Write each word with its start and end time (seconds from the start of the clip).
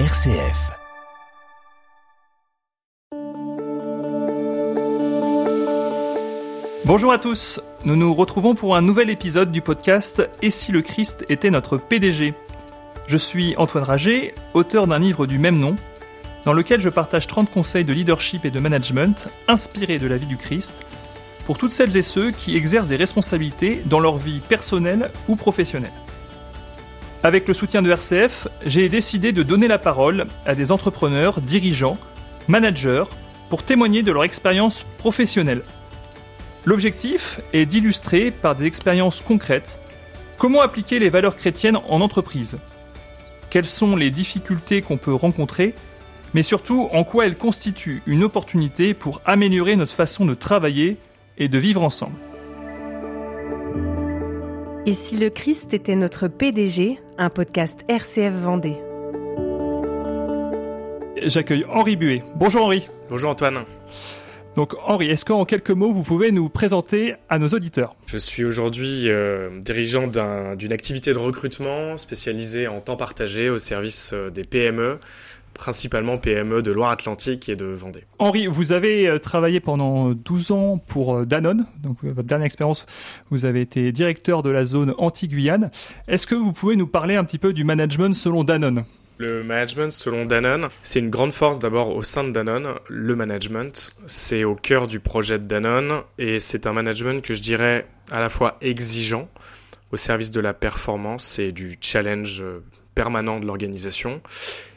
RCF. 0.00 0.72
Bonjour 6.84 7.12
à 7.12 7.18
tous, 7.18 7.60
nous 7.84 7.94
nous 7.94 8.12
retrouvons 8.12 8.56
pour 8.56 8.74
un 8.74 8.82
nouvel 8.82 9.08
épisode 9.08 9.52
du 9.52 9.60
podcast 9.60 10.28
Et 10.42 10.50
si 10.50 10.72
le 10.72 10.82
Christ 10.82 11.24
était 11.28 11.50
notre 11.50 11.76
PDG 11.76 12.34
Je 13.06 13.16
suis 13.16 13.54
Antoine 13.56 13.84
Rager, 13.84 14.34
auteur 14.52 14.88
d'un 14.88 14.98
livre 14.98 15.28
du 15.28 15.38
même 15.38 15.60
nom, 15.60 15.76
dans 16.44 16.54
lequel 16.54 16.80
je 16.80 16.88
partage 16.88 17.28
30 17.28 17.48
conseils 17.52 17.84
de 17.84 17.92
leadership 17.92 18.44
et 18.44 18.50
de 18.50 18.58
management 18.58 19.28
inspirés 19.46 20.00
de 20.00 20.08
la 20.08 20.16
vie 20.16 20.26
du 20.26 20.36
Christ 20.36 20.84
pour 21.46 21.56
toutes 21.56 21.70
celles 21.70 21.96
et 21.96 22.02
ceux 22.02 22.32
qui 22.32 22.56
exercent 22.56 22.88
des 22.88 22.96
responsabilités 22.96 23.80
dans 23.86 24.00
leur 24.00 24.16
vie 24.16 24.40
personnelle 24.40 25.12
ou 25.28 25.36
professionnelle. 25.36 25.92
Avec 27.24 27.48
le 27.48 27.54
soutien 27.54 27.80
de 27.80 27.90
RCF, 27.90 28.48
j'ai 28.66 28.90
décidé 28.90 29.32
de 29.32 29.42
donner 29.42 29.66
la 29.66 29.78
parole 29.78 30.26
à 30.44 30.54
des 30.54 30.70
entrepreneurs, 30.70 31.40
dirigeants, 31.40 31.96
managers, 32.48 33.04
pour 33.48 33.62
témoigner 33.62 34.02
de 34.02 34.12
leur 34.12 34.24
expérience 34.24 34.84
professionnelle. 34.98 35.62
L'objectif 36.66 37.40
est 37.54 37.64
d'illustrer 37.64 38.30
par 38.30 38.54
des 38.54 38.66
expériences 38.66 39.22
concrètes 39.22 39.80
comment 40.36 40.60
appliquer 40.60 40.98
les 40.98 41.08
valeurs 41.08 41.34
chrétiennes 41.34 41.78
en 41.88 42.02
entreprise, 42.02 42.58
quelles 43.48 43.64
sont 43.64 43.96
les 43.96 44.10
difficultés 44.10 44.82
qu'on 44.82 44.98
peut 44.98 45.14
rencontrer, 45.14 45.74
mais 46.34 46.42
surtout 46.42 46.90
en 46.92 47.04
quoi 47.04 47.24
elles 47.24 47.38
constituent 47.38 48.02
une 48.04 48.22
opportunité 48.22 48.92
pour 48.92 49.22
améliorer 49.24 49.76
notre 49.76 49.94
façon 49.94 50.26
de 50.26 50.34
travailler 50.34 50.98
et 51.38 51.48
de 51.48 51.56
vivre 51.56 51.82
ensemble. 51.82 52.16
Et 54.86 54.92
si 54.92 55.16
le 55.16 55.30
Christ 55.30 55.72
était 55.72 55.96
notre 55.96 56.28
PDG, 56.28 57.00
un 57.16 57.30
podcast 57.30 57.80
RCF 57.88 58.34
Vendée. 58.34 58.76
J'accueille 61.22 61.64
Henri 61.70 61.96
Buet. 61.96 62.22
Bonjour 62.36 62.66
Henri. 62.66 62.86
Bonjour 63.08 63.30
Antoine. 63.30 63.64
Donc 64.56 64.74
Henri, 64.84 65.08
est-ce 65.08 65.24
qu'en 65.24 65.46
quelques 65.46 65.70
mots, 65.70 65.94
vous 65.94 66.02
pouvez 66.02 66.32
nous 66.32 66.50
présenter 66.50 67.14
à 67.30 67.38
nos 67.38 67.48
auditeurs? 67.48 67.94
Je 68.06 68.18
suis 68.18 68.44
aujourd'hui 68.44 69.08
euh, 69.08 69.58
dirigeant 69.60 70.06
d'une 70.06 70.72
activité 70.72 71.14
de 71.14 71.18
recrutement 71.18 71.96
spécialisée 71.96 72.68
en 72.68 72.82
temps 72.82 72.98
partagé 72.98 73.48
au 73.48 73.58
service 73.58 74.12
euh, 74.12 74.28
des 74.28 74.44
PME 74.44 74.98
principalement 75.54 76.18
PME 76.18 76.62
de 76.62 76.72
Loire-Atlantique 76.72 77.48
et 77.48 77.56
de 77.56 77.66
Vendée. 77.66 78.04
Henri, 78.18 78.46
vous 78.46 78.72
avez 78.72 79.08
euh, 79.08 79.18
travaillé 79.18 79.60
pendant 79.60 80.10
12 80.10 80.50
ans 80.50 80.78
pour 80.78 81.14
euh, 81.14 81.24
Danone. 81.24 81.66
Donc, 81.82 81.98
euh, 82.04 82.12
votre 82.12 82.28
dernière 82.28 82.46
expérience, 82.46 82.86
vous 83.30 83.44
avez 83.44 83.62
été 83.62 83.90
directeur 83.92 84.42
de 84.42 84.50
la 84.50 84.64
zone 84.64 84.94
anti-Guyane. 84.98 85.70
Est-ce 86.08 86.26
que 86.26 86.34
vous 86.34 86.52
pouvez 86.52 86.76
nous 86.76 86.86
parler 86.86 87.16
un 87.16 87.24
petit 87.24 87.38
peu 87.38 87.52
du 87.52 87.64
management 87.64 88.14
selon 88.14 88.44
Danone? 88.44 88.84
Le 89.18 89.44
management, 89.44 89.92
selon 89.92 90.26
Danone, 90.26 90.66
c'est 90.82 90.98
une 90.98 91.10
grande 91.10 91.32
force 91.32 91.60
d'abord 91.60 91.94
au 91.94 92.02
sein 92.02 92.24
de 92.24 92.30
Danone. 92.32 92.74
Le 92.88 93.14
management, 93.14 93.94
c'est 94.06 94.42
au 94.42 94.56
cœur 94.56 94.88
du 94.88 94.98
projet 94.98 95.38
de 95.38 95.44
Danone 95.44 96.02
et 96.18 96.40
c'est 96.40 96.66
un 96.66 96.72
management 96.72 97.24
que 97.24 97.34
je 97.34 97.40
dirais 97.40 97.86
à 98.10 98.18
la 98.18 98.28
fois 98.28 98.58
exigeant 98.60 99.28
au 99.92 99.96
service 99.96 100.32
de 100.32 100.40
la 100.40 100.52
performance 100.52 101.38
et 101.38 101.52
du 101.52 101.78
challenge 101.80 102.42
permanent 102.96 103.38
de 103.38 103.46
l'organisation 103.46 104.20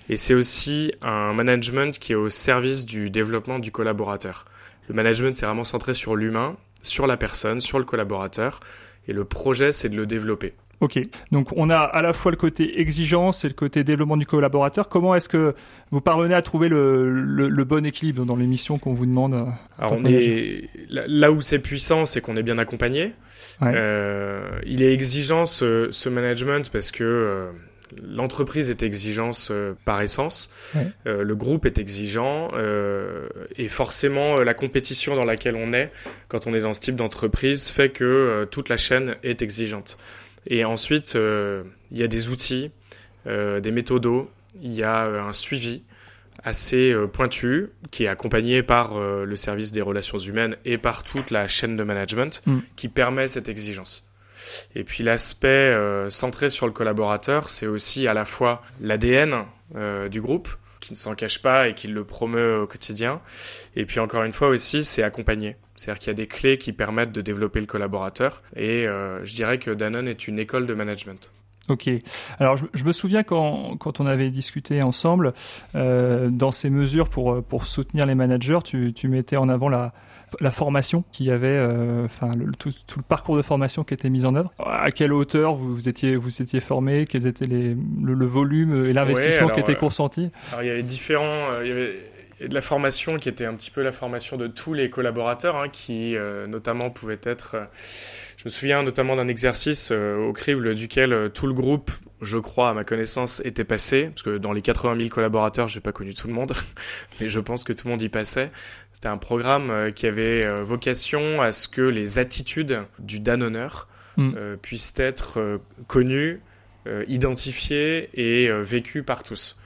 et 0.10 0.18
c'est 0.18 0.34
aussi 0.34 0.92
un 1.02 1.34
management 1.34 1.98
qui 2.00 2.14
est 2.14 2.16
au 2.16 2.30
service 2.30 2.86
du 2.86 3.10
développement 3.10 3.60
du 3.60 3.72
collaborateur. 3.72 4.46
Le 4.88 4.96
management, 4.96 5.36
c'est 5.36 5.46
vraiment 5.46 5.64
centré 5.64 5.94
sur 5.94 6.16
l'humain, 6.16 6.56
sur 6.82 7.08
la 7.08 7.18
personne, 7.18 7.60
sur 7.60 7.80
le 7.80 7.86
collaborateur. 7.86 8.60
Et 9.08 9.14
le 9.14 9.26
projet, 9.26 9.72
c'est 9.72 9.90
de 9.90 9.96
le 9.96 10.06
développer. 10.06 10.54
Ok, 10.80 11.00
donc 11.32 11.54
on 11.56 11.72
a 11.72 11.80
à 11.80 12.04
la 12.04 12.14
fois 12.14 12.30
le 12.30 12.38
côté 12.38 12.80
exigence 12.80 13.44
et 13.44 13.48
le 13.48 13.56
côté 13.56 13.84
développement 13.84 14.16
du 14.16 14.28
collaborateur. 14.28 14.90
Comment 14.90 15.16
est-ce 15.16 15.28
que 15.28 15.56
vous 15.90 16.02
parvenez 16.02 16.36
à 16.36 16.44
trouver 16.44 16.70
le, 16.70 17.10
le, 17.10 17.64
bon 17.64 17.84
équilibre 17.84 18.26
dans 18.26 18.36
les 18.36 18.46
missions 18.46 18.78
qu'on 18.78 18.94
vous 18.94 19.08
demande 19.08 19.34
euh, 19.34 19.46
Alors 19.80 19.94
on 19.94 20.06
est 20.06 20.70
là 20.88 21.32
où 21.32 21.42
c'est 21.42 21.58
puissant, 21.58 22.06
c'est 22.06 22.22
qu'on 22.22 22.38
est 22.38 22.44
bien 22.44 22.60
accompagné. 22.60 23.14
Euh, 23.64 24.60
il 24.68 24.84
est 24.84 24.94
exigeant 24.94 25.48
ce, 25.48 25.88
ce 25.90 26.10
management 26.10 26.70
parce 26.70 26.92
que 26.92 27.04
euh, 27.04 27.52
l'entreprise 27.96 28.70
est 28.70 28.84
exigeante 28.84 29.50
euh, 29.52 29.74
par 29.86 30.02
essence, 30.02 30.52
euh, 31.06 31.24
le 31.24 31.36
groupe 31.36 31.66
est 31.66 31.78
exigeant 31.78 32.50
euh, 32.54 33.28
et 33.56 33.68
forcément 33.68 34.38
la 34.42 34.54
compétition 34.54 35.16
dans 35.16 35.26
laquelle 35.26 35.56
on 35.56 35.74
est 35.74 35.92
quand 36.28 36.48
on 36.48 36.54
est 36.54 36.62
dans 36.62 36.74
ce 36.74 36.82
type 36.82 36.96
d'entreprise 36.96 37.70
fait 37.70 37.90
que 37.90 38.48
toute 38.52 38.70
la 38.70 38.78
chaîne 38.78 39.16
est 39.24 39.42
exigeante. 39.42 39.98
Et 40.46 40.64
ensuite, 40.64 41.16
il 41.16 41.98
y 41.98 42.04
a 42.04 42.08
des 42.08 42.30
outils, 42.30 42.72
des 43.26 43.72
méthodos, 43.72 44.32
il 44.62 44.74
y 44.74 44.84
a 44.84 45.04
un 45.04 45.34
suivi 45.34 45.84
assez 46.44 46.96
pointu 47.12 47.70
qui 47.92 48.06
est 48.06 48.08
accompagné 48.08 48.64
par 48.64 48.98
le 48.98 49.36
service 49.36 49.74
des 49.74 49.82
relations 49.82 50.18
humaines 50.18 50.56
et 50.64 50.78
par 50.78 51.04
toute 51.04 51.32
la 51.32 51.48
chaîne 51.50 51.76
de 51.76 51.84
management 51.84 52.42
mm. 52.46 52.60
qui 52.78 52.88
permet 52.88 53.28
cette 53.28 53.50
exigence. 53.50 54.07
Et 54.76 54.84
puis 54.84 55.04
l'aspect 55.04 55.48
euh, 55.48 56.10
centré 56.10 56.50
sur 56.50 56.66
le 56.66 56.72
collaborateur, 56.72 57.50
c'est 57.50 57.68
aussi 57.68 58.08
à 58.08 58.14
la 58.14 58.26
fois 58.26 58.62
l'ADN 58.82 59.46
euh, 59.76 60.10
du 60.10 60.22
groupe, 60.22 60.50
qui 60.80 60.94
ne 60.94 60.98
s'en 60.98 61.16
cache 61.16 61.42
pas 61.42 61.68
et 61.68 61.74
qui 61.74 61.88
le 61.88 62.04
promeut 62.04 62.62
au 62.62 62.68
quotidien. 62.68 63.22
Et 63.76 63.86
puis 63.86 64.00
encore 64.00 64.24
une 64.24 64.34
fois 64.34 64.48
aussi, 64.50 64.84
c'est 64.84 65.04
accompagné. 65.04 65.58
C'est-à-dire 65.76 66.00
qu'il 66.00 66.08
y 66.08 66.12
a 66.12 66.16
des 66.16 66.28
clés 66.28 66.58
qui 66.58 66.72
permettent 66.74 67.12
de 67.12 67.22
développer 67.22 67.60
le 67.60 67.66
collaborateur. 67.66 68.42
Et 68.56 68.88
euh, 68.88 69.24
je 69.26 69.36
dirais 69.36 69.60
que 69.60 69.72
Danone 69.72 70.08
est 70.08 70.28
une 70.28 70.40
école 70.40 70.66
de 70.66 70.74
management. 70.74 71.32
Ok. 71.68 71.90
Alors 72.40 72.56
je, 72.56 72.84
me 72.86 72.94
souviens 72.94 73.24
quand, 73.24 73.76
quand 73.78 74.00
on 74.00 74.06
avait 74.06 74.30
discuté 74.30 74.82
ensemble, 74.82 75.34
dans 75.74 76.52
ces 76.54 76.70
mesures 76.70 77.10
pour, 77.10 77.44
pour 77.44 77.68
soutenir 77.68 78.06
les 78.06 78.16
managers, 78.16 78.60
tu, 78.64 78.94
tu 78.94 79.10
mettais 79.10 79.36
en 79.36 79.50
avant 79.50 79.68
la, 79.68 79.92
la 80.40 80.52
formation 80.52 81.04
qui 81.12 81.32
avait, 81.32 81.48
euh, 81.48 82.06
enfin 82.06 82.32
le, 82.36 82.52
tout, 82.54 82.72
tout, 82.86 83.00
le 83.00 83.04
parcours 83.04 83.38
de 83.38 83.42
formation 83.42 83.84
qui 83.84 83.94
était 83.94 84.10
mis 84.10 84.26
en 84.26 84.36
œuvre. 84.36 84.54
À 84.60 84.92
quelle 84.92 85.14
hauteur 85.14 85.56
vous 85.56 85.88
étiez 85.88 86.16
vous 86.16 86.42
étiez 86.42 86.60
formé? 86.60 87.06
Quels 87.06 87.28
étaient 87.28 87.46
les 87.46 87.76
le, 88.04 88.26
volume 88.26 88.86
et 88.86 88.94
l'investissement 88.94 89.50
qui 89.50 89.60
était 89.60 89.74
euh, 89.74 89.76
consenti 89.76 90.30
Alors 90.52 90.64
il 90.64 90.68
y 90.68 90.72
avait 90.72 90.84
différents, 90.84 91.52
euh, 91.54 91.62
il 91.64 91.70
y 91.70 91.72
avait 91.72 92.48
de 92.48 92.54
la 92.54 92.62
formation 92.62 93.18
qui 93.18 93.30
était 93.30 93.46
un 93.46 93.56
petit 93.56 93.72
peu 93.72 93.82
la 93.82 93.92
formation 93.92 94.38
de 94.38 94.48
tous 94.48 94.74
les 94.74 94.90
collaborateurs, 94.92 95.56
hein, 95.56 95.70
qui 95.70 96.16
notamment 96.48 96.92
pouvaient 96.92 97.20
être. 97.24 97.56
je 98.38 98.44
me 98.46 98.50
souviens 98.50 98.84
notamment 98.84 99.16
d'un 99.16 99.28
exercice 99.28 99.90
au 99.92 100.34
crible 100.34 100.76
duquel 100.76 101.32
tout 101.34 101.48
le 101.48 101.54
groupe, 101.54 101.90
je 102.22 102.38
crois 102.38 102.70
à 102.70 102.74
ma 102.74 102.84
connaissance, 102.84 103.42
était 103.46 103.64
passé, 103.64 104.10
parce 104.10 104.24
que 104.24 104.38
dans 104.38 104.54
les 104.54 104.62
80 104.62 104.98
000 104.98 105.10
collaborateurs, 105.10 105.68
j'ai 105.68 105.80
pas 105.80 105.92
connu 105.92 106.14
tout 106.14 106.28
le 106.28 106.34
monde, 106.34 106.54
mais 107.20 107.30
je 107.30 107.40
pense 107.40 107.64
que 107.64 107.74
tout 107.74 107.88
le 107.88 107.92
monde 107.92 108.02
y 108.02 108.10
passait. 108.10 108.52
C'était 108.98 109.10
un 109.10 109.20
programme 109.20 109.70
euh, 109.70 109.92
qui 109.92 110.08
avait 110.08 110.44
euh, 110.44 110.64
vocation 110.64 111.40
à 111.40 111.52
ce 111.52 111.68
que 111.68 111.84
les 111.84 112.18
attitudes 112.18 112.82
du 112.98 113.20
danonneur 113.20 113.88
mm. 114.16 114.32
euh, 114.36 114.58
puissent 114.58 114.96
être 114.98 115.60
connues, 115.86 116.42
identifiées 117.08 118.10
et 118.14 118.50
vécues 118.64 119.04
par 119.04 119.22
tous. 119.22 119.60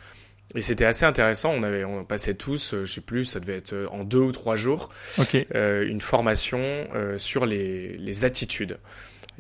Et 0.56 0.62
c'était 0.62 0.86
assez 0.86 1.06
intéressant. 1.06 1.52
On 1.52 1.62
avait, 1.62 1.86
on 1.86 2.04
passait 2.04 2.34
tous, 2.34 2.74
je 2.84 2.92
sais 2.92 3.00
plus, 3.00 3.26
ça 3.26 3.40
devait 3.40 3.58
être 3.58 3.76
en 3.92 4.04
deux 4.04 4.18
ou 4.18 4.32
trois 4.32 4.56
jours, 4.56 4.90
une 5.54 6.02
formation 6.02 6.88
sur 7.18 7.46
les, 7.46 7.96
les 7.98 8.26
attitudes 8.26 8.80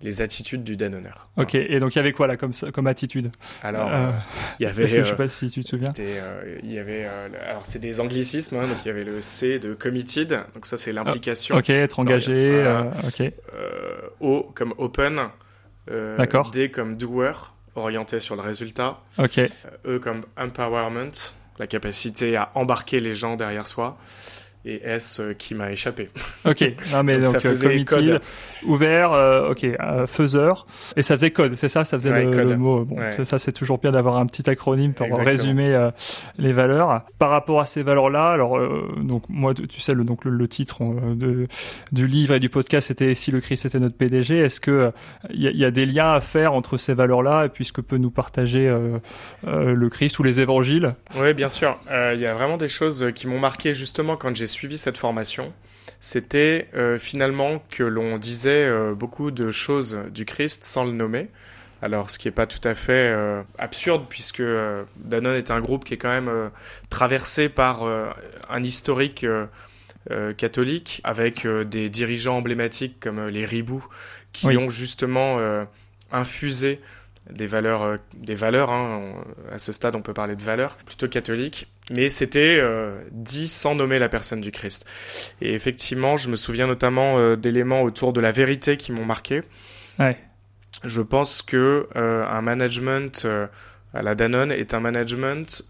les 0.03 0.21
attitudes 0.21 0.63
du 0.63 0.77
Danoneur. 0.77 1.27
Ok, 1.37 1.55
et 1.55 1.79
donc 1.79 1.93
il 1.95 1.97
y 1.97 1.99
avait 1.99 2.11
quoi 2.11 2.27
là 2.27 2.37
comme, 2.37 2.53
comme 2.73 2.87
attitude? 2.87 3.31
Alors, 3.63 3.89
euh, 3.91 4.11
il 4.59 4.63
y 4.63 4.65
avait. 4.65 4.87
je 4.87 5.03
sais 5.03 5.15
pas 5.15 5.29
si 5.29 5.49
tu 5.49 5.63
te 5.63 5.69
souviens. 5.69 5.93
Euh, 5.99 6.59
il 6.63 6.71
y 6.71 6.79
avait. 6.79 7.05
Euh, 7.05 7.29
alors 7.47 7.65
c'est 7.65 7.79
des 7.79 7.99
anglicismes, 7.99 8.57
hein, 8.57 8.67
donc 8.67 8.77
il 8.83 8.87
y 8.87 8.91
avait 8.91 9.03
le 9.03 9.21
C 9.21 9.59
de 9.59 9.73
committed, 9.73 10.29
donc 10.53 10.65
ça 10.65 10.77
c'est 10.77 10.91
l'implication. 10.91 11.55
ok, 11.57 11.69
être 11.69 11.99
engagé. 11.99 12.63
ok. 13.05 13.31
o 14.19 14.51
comme 14.53 14.73
open. 14.77 15.21
D'accord. 16.17 16.51
D 16.51 16.71
comme 16.71 16.95
doer, 16.95 17.53
orienté 17.75 18.19
sur 18.19 18.35
le 18.35 18.41
résultat. 18.41 19.01
Ok. 19.17 19.39
e 19.85 19.97
comme 19.99 20.21
empowerment, 20.37 21.33
la 21.59 21.67
capacité 21.67 22.35
à 22.37 22.51
embarquer 22.55 22.99
les 22.99 23.13
gens 23.13 23.35
derrière 23.35 23.67
soi 23.67 23.97
et 24.65 24.81
S 24.83 25.19
euh, 25.19 25.33
qui 25.33 25.55
m'a 25.55 25.71
échappé. 25.71 26.09
Ok, 26.43 26.63
non 26.91 27.03
mais 27.03 27.19
donc, 27.19 27.33
donc 27.33 27.45
euh, 27.45 27.83
code. 27.83 28.21
ouvert, 28.63 29.11
euh, 29.13 29.51
ok, 29.51 29.67
faiseur, 30.07 30.65
et 30.95 31.03
ça 31.03 31.15
faisait 31.15 31.29
code, 31.29 31.55
c'est 31.55 31.69
ça, 31.69 31.85
ça 31.85 31.99
faisait 31.99 32.09
le, 32.09 32.57
mot. 32.57 32.83
Bon, 32.83 32.97
ça 33.23 33.37
c'est 33.37 33.51
toujours 33.51 33.77
bien 33.77 33.91
d'avoir 33.91 34.17
un 34.17 34.25
petit 34.25 34.49
acronyme 34.49 34.93
pour 34.93 35.07
résumer 35.19 35.89
les 36.39 36.51
valeurs. 36.51 37.03
Par 37.19 37.29
rapport 37.29 37.59
à 37.59 37.65
ces 37.65 37.83
valeurs-là, 37.83 38.31
alors 38.31 38.59
donc 38.97 39.23
moi 39.29 39.53
tu 39.53 39.79
sais 39.79 39.93
le 39.93 40.03
donc 40.03 40.25
le, 40.25 40.47
titre 40.47 40.83
de 41.13 41.47
du 41.91 42.07
livre 42.07 42.33
et 42.33 42.39
du 42.39 42.49
podcast 42.49 42.87
c'était 42.87 43.13
si 43.13 43.29
le 43.29 43.39
Christ 43.39 43.65
était 43.67 43.79
notre 43.79 43.95
PDG. 43.95 44.39
Est-ce 44.39 44.59
que 44.59 44.91
il 45.31 45.41
y, 45.41 45.57
y, 45.57 45.65
a 45.65 45.71
des 45.71 45.85
liens 45.85 46.13
à 46.13 46.21
faire 46.21 46.53
entre 46.53 46.77
ces 46.77 46.95
valeurs-là 46.95 47.45
et 47.45 47.49
puis 47.49 47.65
ce 47.65 47.71
que 47.71 47.81
peut 47.81 47.97
nous 47.97 48.11
partager 48.11 48.67
le 49.43 49.89
Christ 49.89 50.17
ou 50.17 50.23
les 50.23 50.39
évangiles? 50.39 50.95
Oui, 51.17 51.35
bien 51.35 51.49
sûr. 51.49 51.77
Il 51.91 52.19
y 52.19 52.25
a 52.25 52.33
vraiment 52.33 52.57
des 52.57 52.67
choses 52.67 53.11
qui 53.13 53.27
m'ont 53.27 53.39
marqué 53.39 53.75
justement 53.75 54.17
quand 54.17 54.35
j'ai 54.35 54.47
suivi 54.51 54.77
cette 54.77 54.97
formation, 54.97 55.53
c'était 55.99 56.67
euh, 56.75 56.99
finalement 56.99 57.63
que 57.69 57.83
l'on 57.83 58.17
disait 58.17 58.65
euh, 58.65 58.93
beaucoup 58.93 59.31
de 59.31 59.51
choses 59.51 59.97
du 60.11 60.25
Christ 60.25 60.63
sans 60.63 60.83
le 60.83 60.91
nommer. 60.91 61.29
Alors, 61.81 62.11
ce 62.11 62.19
qui 62.19 62.27
n'est 62.27 62.33
pas 62.33 62.45
tout 62.45 62.65
à 62.67 62.75
fait 62.75 63.11
absurde, 63.57 64.05
puisque 64.07 64.43
Danone 64.97 65.35
est 65.35 65.49
un 65.49 65.59
groupe 65.59 65.83
qui 65.83 65.95
est 65.95 65.97
quand 65.97 66.11
même 66.11 66.51
traversé 66.91 67.49
par 67.49 67.83
un 68.49 68.63
historique 68.63 69.25
catholique, 70.37 71.01
avec 71.03 71.47
des 71.47 71.89
dirigeants 71.89 72.37
emblématiques 72.37 72.99
comme 72.99 73.27
les 73.29 73.45
Ribou, 73.45 73.83
qui 74.31 74.55
ont 74.57 74.69
justement 74.69 75.39
infusé 76.11 76.79
des 77.29 77.47
valeurs, 77.47 77.83
euh, 77.83 77.97
des 78.13 78.35
valeurs 78.35 78.71
hein, 78.71 79.13
à 79.51 79.59
ce 79.59 79.71
stade 79.71 79.95
on 79.95 80.01
peut 80.01 80.13
parler 80.13 80.35
de 80.35 80.41
valeurs, 80.41 80.75
plutôt 80.77 81.07
catholiques, 81.07 81.67
mais 81.95 82.09
c'était 82.09 82.57
euh, 82.59 82.99
dit 83.11 83.47
sans 83.47 83.75
nommer 83.75 83.99
la 83.99 84.09
personne 84.09 84.41
du 84.41 84.51
Christ. 84.51 84.85
Et 85.41 85.53
effectivement, 85.53 86.17
je 86.17 86.29
me 86.29 86.35
souviens 86.35 86.67
notamment 86.67 87.17
euh, 87.17 87.35
d'éléments 87.35 87.83
autour 87.83 88.13
de 88.13 88.21
la 88.21 88.31
vérité 88.31 88.77
qui 88.77 88.91
m'ont 88.91 89.05
marqué. 89.05 89.43
Ouais. 89.99 90.17
Je 90.83 91.01
pense 91.01 91.43
que 91.43 91.87
un 91.93 92.41
management 92.41 93.27
à 93.93 94.01
la 94.01 94.15
Danone 94.15 94.51
est 94.51 94.73
un 94.73 94.79
management 94.79 95.63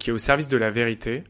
qui 0.00 0.10
est 0.10 0.12
au 0.12 0.18
service 0.18 0.48
de 0.48 0.56
la 0.56 0.68
vérité, 0.68 1.22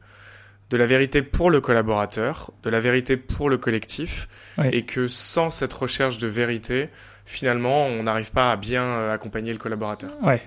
de 0.70 0.78
la 0.78 0.86
vérité 0.86 1.20
pour 1.20 1.50
le 1.50 1.60
collaborateur, 1.60 2.52
de 2.62 2.70
la 2.70 2.80
vérité 2.80 3.18
pour 3.18 3.50
le 3.50 3.58
collectif, 3.58 4.30
et 4.72 4.86
que 4.86 5.08
sans 5.08 5.50
cette 5.50 5.74
recherche 5.74 6.16
de 6.16 6.26
vérité, 6.26 6.88
finalement, 7.28 7.86
on 7.86 8.02
n'arrive 8.02 8.32
pas 8.32 8.50
à 8.50 8.56
bien 8.56 8.82
euh, 8.82 9.14
accompagner 9.14 9.52
le 9.52 9.58
collaborateur. 9.58 10.10
Ouais. 10.22 10.42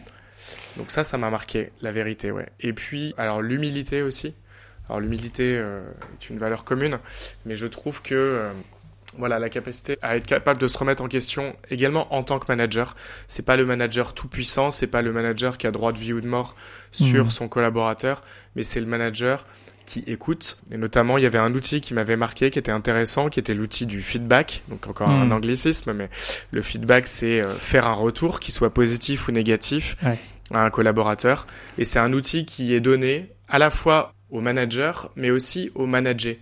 Donc 0.78 0.90
ça, 0.90 1.04
ça 1.04 1.18
m'a 1.18 1.30
marqué, 1.30 1.72
la 1.82 1.92
vérité, 1.92 2.32
ouais. 2.32 2.50
Et 2.60 2.74
puis, 2.74 3.14
alors 3.18 3.42
l'humilité 3.42 4.02
aussi. 4.02 4.34
Alors 4.90 5.00
l'humilité 5.00 5.52
euh, 5.54 5.84
est 6.20 6.30
une 6.30 6.40
valeur 6.40 6.64
commune, 6.64 6.98
mais 7.46 7.56
je 7.56 7.68
trouve 7.68 8.02
que 8.02 8.16
euh, 8.16 8.52
voilà 9.18 9.38
la 9.38 9.50
capacité 9.50 9.98
à 10.02 10.18
être 10.18 10.26
capable 10.26 10.60
de 10.60 10.68
se 10.68 10.78
remettre 10.78 11.04
en 11.04 11.08
question 11.08 11.56
également 11.70 12.14
en 12.14 12.24
tant 12.24 12.40
que 12.40 12.46
manager. 12.50 12.96
C'est 13.28 13.46
pas 13.46 13.56
le 13.56 13.66
manager 13.66 14.14
tout 14.14 14.28
puissant, 14.28 14.72
c'est 14.72 14.88
pas 14.88 15.04
le 15.04 15.14
manager 15.14 15.58
qui 15.60 15.68
a 15.68 15.72
droit 15.72 15.94
de 15.94 16.00
vie 16.00 16.14
ou 16.14 16.20
de 16.20 16.28
mort 16.28 16.56
sur 16.92 17.26
mmh. 17.26 17.30
son 17.30 17.48
collaborateur, 17.48 18.24
mais 18.56 18.64
c'est 18.64 18.80
le 18.80 18.88
manager 18.88 19.46
qui 19.92 20.04
écoutent. 20.08 20.58
Et 20.72 20.78
notamment, 20.78 21.18
il 21.18 21.24
y 21.24 21.26
avait 21.26 21.38
un 21.38 21.54
outil 21.54 21.82
qui 21.82 21.94
m'avait 21.94 22.16
marqué, 22.16 22.50
qui 22.50 22.58
était 22.58 22.72
intéressant, 22.72 23.30
qui 23.30 23.42
était 23.42 23.54
l'outil 23.54 23.86
du 23.86 24.02
feedback. 24.02 24.64
Donc 24.70 24.88
encore 24.88 25.10
un 25.10 25.26
hmm. 25.26 25.34
anglicisme, 25.34 25.92
mais 25.92 26.10
le 26.52 26.62
feedback, 26.62 27.08
c'est 27.08 27.42
euh, 27.42 27.50
faire 27.50 27.88
un 27.88 27.94
retour, 27.94 28.40
qui 28.40 28.54
soit 28.54 28.74
positif 28.74 29.28
ou 29.28 29.34
négatif, 29.34 29.98
à 30.54 30.64
un 30.64 30.70
collaborateur. 30.70 31.46
Et 31.78 31.84
c'est 31.84 32.00
un 32.00 32.14
outil 32.14 32.46
qui 32.46 32.74
est 32.74 32.80
donné 32.80 33.32
à 33.50 33.60
la 33.60 33.70
fois 33.70 34.14
au 34.30 34.40
manager, 34.40 35.12
mais 35.18 35.30
aussi 35.30 35.72
au 35.76 35.86
manager. 35.86 36.36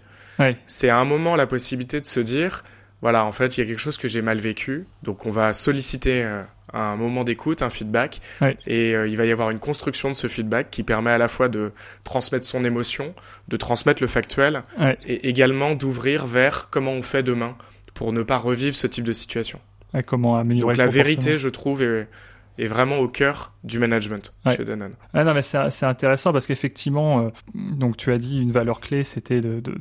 C'est 0.67 0.89
à 0.89 0.97
un 0.97 1.05
moment 1.05 1.35
la 1.35 1.47
possibilité 1.47 1.99
de 1.99 2.05
se 2.05 2.19
dire, 2.19 2.63
voilà, 3.01 3.25
en 3.25 3.31
fait, 3.31 3.57
il 3.57 3.61
y 3.61 3.63
a 3.63 3.67
quelque 3.67 3.79
chose 3.81 3.97
que 3.97 4.07
j'ai 4.07 4.21
mal 4.21 4.37
vécu, 4.37 4.85
donc 5.03 5.25
on 5.25 5.31
va 5.31 5.51
solliciter 5.53 6.23
euh, 6.23 6.43
un 6.73 6.95
moment 6.95 7.23
d'écoute, 7.23 7.61
un 7.61 7.69
feedback, 7.69 8.21
et 8.67 8.95
euh, 8.95 9.07
il 9.07 9.17
va 9.17 9.25
y 9.25 9.31
avoir 9.31 9.49
une 9.49 9.59
construction 9.59 10.09
de 10.09 10.15
ce 10.15 10.27
feedback 10.27 10.69
qui 10.69 10.83
permet 10.83 11.11
à 11.11 11.17
la 11.17 11.27
fois 11.27 11.49
de 11.49 11.71
transmettre 12.03 12.45
son 12.45 12.63
émotion, 12.65 13.13
de 13.47 13.57
transmettre 13.57 14.01
le 14.01 14.07
factuel, 14.07 14.63
et 15.05 15.29
également 15.29 15.75
d'ouvrir 15.75 16.25
vers 16.25 16.69
comment 16.69 16.91
on 16.91 17.01
fait 17.01 17.23
demain 17.23 17.55
pour 17.93 18.13
ne 18.13 18.23
pas 18.23 18.37
revivre 18.37 18.77
ce 18.77 18.87
type 18.87 19.03
de 19.03 19.11
situation. 19.11 19.59
comment 20.05 20.37
améliorer 20.37 20.73
Donc 20.73 20.77
la 20.77 20.87
vérité, 20.87 21.35
je 21.35 21.49
trouve, 21.49 21.81
est, 21.81 22.07
est, 22.57 22.67
vraiment 22.67 22.99
au 22.99 23.09
cœur 23.09 23.53
du 23.65 23.77
management 23.77 24.33
chez 24.55 24.63
Danone. 24.63 24.93
Ah 25.13 25.25
non, 25.25 25.33
mais 25.33 25.41
c'est 25.41 25.85
intéressant 25.85 26.31
parce 26.31 26.47
qu'effectivement, 26.47 27.25
euh, 27.25 27.29
donc 27.53 27.97
tu 27.97 28.13
as 28.13 28.17
dit 28.17 28.39
une 28.39 28.53
valeur 28.53 28.79
clé, 28.79 29.03
c'était 29.03 29.41
de, 29.41 29.59
de, 29.59 29.75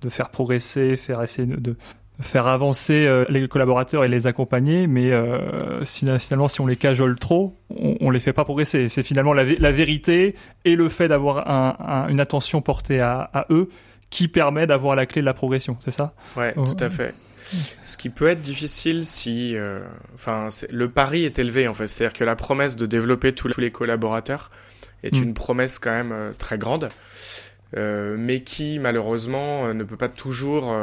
de, 0.00 0.08
faire 0.08 0.30
progresser, 0.30 0.96
faire 0.96 1.22
essayer 1.22 1.48
de, 1.48 1.76
faire 2.20 2.46
avancer 2.46 3.06
euh, 3.06 3.24
les 3.28 3.46
collaborateurs 3.46 4.04
et 4.04 4.08
les 4.08 4.26
accompagner, 4.26 4.86
mais 4.86 5.12
euh, 5.12 5.84
finalement, 5.84 6.48
si 6.48 6.60
on 6.60 6.66
les 6.66 6.76
cajole 6.76 7.18
trop, 7.18 7.58
on, 7.70 7.96
on 8.00 8.10
les 8.10 8.20
fait 8.20 8.32
pas 8.32 8.44
progresser. 8.44 8.88
C'est 8.88 9.02
finalement 9.02 9.34
la, 9.34 9.44
la, 9.44 9.72
vérité 9.72 10.34
et 10.64 10.76
le 10.76 10.88
fait 10.88 11.08
d'avoir 11.08 11.48
un, 11.48 12.08
une 12.08 12.20
attention 12.20 12.62
portée 12.62 13.00
à, 13.00 13.30
à, 13.34 13.46
eux 13.50 13.68
qui 14.08 14.28
permet 14.28 14.66
d'avoir 14.66 14.96
la 14.96 15.04
clé 15.04 15.20
de 15.20 15.26
la 15.26 15.34
progression, 15.34 15.76
c'est 15.84 15.90
ça? 15.90 16.14
Ouais, 16.36 16.54
tout 16.54 16.76
à 16.80 16.88
fait. 16.88 17.14
Ce 17.84 17.96
qui 17.96 18.10
peut 18.10 18.26
être 18.26 18.40
difficile 18.40 19.04
si, 19.04 19.56
euh, 19.56 19.80
enfin, 20.14 20.48
le 20.70 20.90
pari 20.90 21.24
est 21.24 21.38
élevé 21.38 21.68
en 21.68 21.74
fait, 21.74 21.86
c'est-à-dire 21.86 22.12
que 22.12 22.24
la 22.24 22.34
promesse 22.34 22.76
de 22.76 22.86
développer 22.86 23.32
tous 23.32 23.48
les 23.58 23.70
collaborateurs 23.70 24.50
est 25.04 25.16
mm. 25.16 25.22
une 25.22 25.34
promesse 25.34 25.78
quand 25.78 25.92
même 25.92 26.12
euh, 26.12 26.32
très 26.36 26.58
grande, 26.58 26.88
euh, 27.76 28.16
mais 28.18 28.42
qui 28.42 28.80
malheureusement 28.80 29.72
ne 29.72 29.84
peut 29.84 29.96
pas 29.96 30.08
toujours 30.08 30.74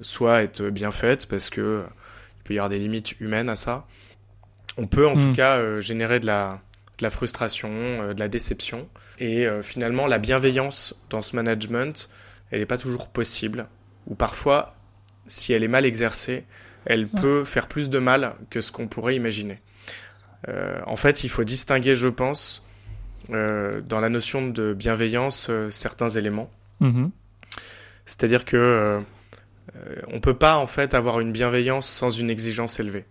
soit 0.00 0.42
être 0.42 0.68
bien 0.70 0.90
faite 0.90 1.26
parce 1.26 1.50
que 1.50 1.84
il 2.38 2.42
peut 2.44 2.54
y 2.54 2.58
avoir 2.58 2.68
des 2.68 2.78
limites 2.78 3.20
humaines 3.20 3.48
à 3.48 3.56
ça. 3.56 3.86
On 4.76 4.86
peut 4.86 5.06
en 5.06 5.14
tout 5.14 5.30
hmm. 5.30 5.34
cas 5.34 5.56
euh, 5.56 5.80
générer 5.80 6.20
de 6.20 6.26
la, 6.26 6.60
de 6.98 7.02
la 7.02 7.10
frustration, 7.10 7.70
euh, 7.70 8.14
de 8.14 8.20
la 8.20 8.28
déception. 8.28 8.88
Et 9.18 9.46
euh, 9.46 9.62
finalement, 9.62 10.06
la 10.06 10.18
bienveillance 10.18 11.02
dans 11.10 11.22
ce 11.22 11.34
management, 11.34 12.10
elle 12.50 12.60
n'est 12.60 12.66
pas 12.66 12.78
toujours 12.78 13.08
possible. 13.08 13.66
Ou 14.06 14.14
parfois, 14.14 14.76
si 15.26 15.52
elle 15.52 15.64
est 15.64 15.68
mal 15.68 15.86
exercée, 15.86 16.44
elle 16.84 17.08
peut 17.08 17.44
faire 17.44 17.66
plus 17.66 17.90
de 17.90 17.98
mal 17.98 18.36
que 18.50 18.60
ce 18.60 18.70
qu'on 18.70 18.86
pourrait 18.86 19.16
imaginer. 19.16 19.58
en 20.86 20.94
fait, 20.94 21.24
il 21.24 21.28
faut 21.28 21.42
distinguer, 21.42 21.96
je 21.96 22.06
pense, 22.06 22.64
dans 23.28 23.98
la 23.98 24.08
notion 24.08 24.46
de 24.46 24.72
bienveillance, 24.72 25.50
certains 25.68 26.10
éléments. 26.10 26.48
Mm-hmm. 26.80 27.10
C'est-à-dire 28.06 28.44
que 28.44 28.56
euh, 28.56 29.00
on 30.12 30.20
peut 30.20 30.34
pas 30.34 30.56
en 30.56 30.66
fait 30.66 30.94
avoir 30.94 31.20
une 31.20 31.32
bienveillance 31.32 31.86
sans 31.86 32.10
une 32.10 32.30
exigence 32.30 32.80
élevée. 32.80 33.04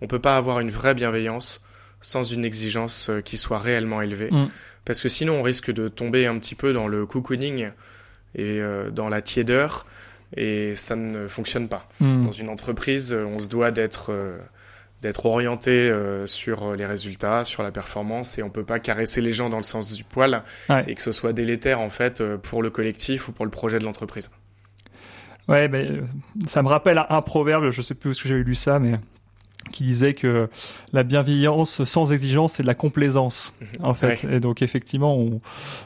On 0.00 0.06
peut 0.06 0.18
pas 0.18 0.36
avoir 0.36 0.60
une 0.60 0.70
vraie 0.70 0.94
bienveillance 0.94 1.62
sans 2.02 2.24
une 2.24 2.44
exigence 2.44 3.08
euh, 3.08 3.20
qui 3.20 3.38
soit 3.38 3.58
réellement 3.58 4.02
élevée. 4.02 4.30
Mm. 4.30 4.50
Parce 4.84 5.00
que 5.00 5.08
sinon, 5.08 5.38
on 5.38 5.42
risque 5.42 5.72
de 5.72 5.88
tomber 5.88 6.26
un 6.26 6.38
petit 6.38 6.56
peu 6.56 6.72
dans 6.72 6.88
le 6.88 7.06
cocooning 7.06 7.70
et 8.34 8.60
euh, 8.60 8.90
dans 8.90 9.08
la 9.08 9.22
tiédeur, 9.22 9.86
et 10.36 10.74
ça 10.74 10.96
ne 10.96 11.28
fonctionne 11.28 11.68
pas. 11.68 11.88
Mm. 12.00 12.24
Dans 12.24 12.32
une 12.32 12.48
entreprise, 12.48 13.14
on 13.14 13.38
se 13.38 13.48
doit 13.48 13.70
d'être 13.70 14.12
d'être 15.00 15.26
orienté 15.26 15.92
sur 16.26 16.76
les 16.76 16.86
résultats, 16.86 17.44
sur 17.44 17.64
la 17.64 17.72
performance, 17.72 18.38
et 18.38 18.44
on 18.44 18.50
peut 18.50 18.62
pas 18.62 18.78
caresser 18.78 19.20
les 19.20 19.32
gens 19.32 19.50
dans 19.50 19.56
le 19.56 19.64
sens 19.64 19.92
du 19.92 20.04
poil, 20.04 20.44
et 20.86 20.94
que 20.94 21.02
ce 21.02 21.10
soit 21.10 21.32
délétère 21.32 21.80
en 21.80 21.90
fait 21.90 22.22
pour 22.36 22.62
le 22.62 22.70
collectif 22.70 23.26
ou 23.26 23.32
pour 23.32 23.44
le 23.44 23.50
projet 23.50 23.80
de 23.80 23.84
l'entreprise. 23.84 24.30
Ouais, 25.48 25.68
ben, 25.68 26.06
ça 26.46 26.62
me 26.62 26.68
rappelle 26.68 27.04
un 27.08 27.22
proverbe, 27.22 27.70
je 27.70 27.82
sais 27.82 27.94
plus 27.94 28.10
où 28.10 28.28
j'avais 28.28 28.42
lu 28.42 28.54
ça, 28.54 28.78
mais 28.78 28.92
qui 29.70 29.84
disait 29.84 30.12
que 30.12 30.48
la 30.92 31.02
bienveillance 31.02 31.84
sans 31.84 32.12
exigence 32.12 32.54
c'est 32.54 32.62
de 32.62 32.66
la 32.66 32.74
complaisance 32.74 33.52
mhm. 33.60 33.84
en 33.84 33.94
fait. 33.94 34.24
Et 34.24 34.40
donc 34.40 34.62
effectivement 34.62 35.16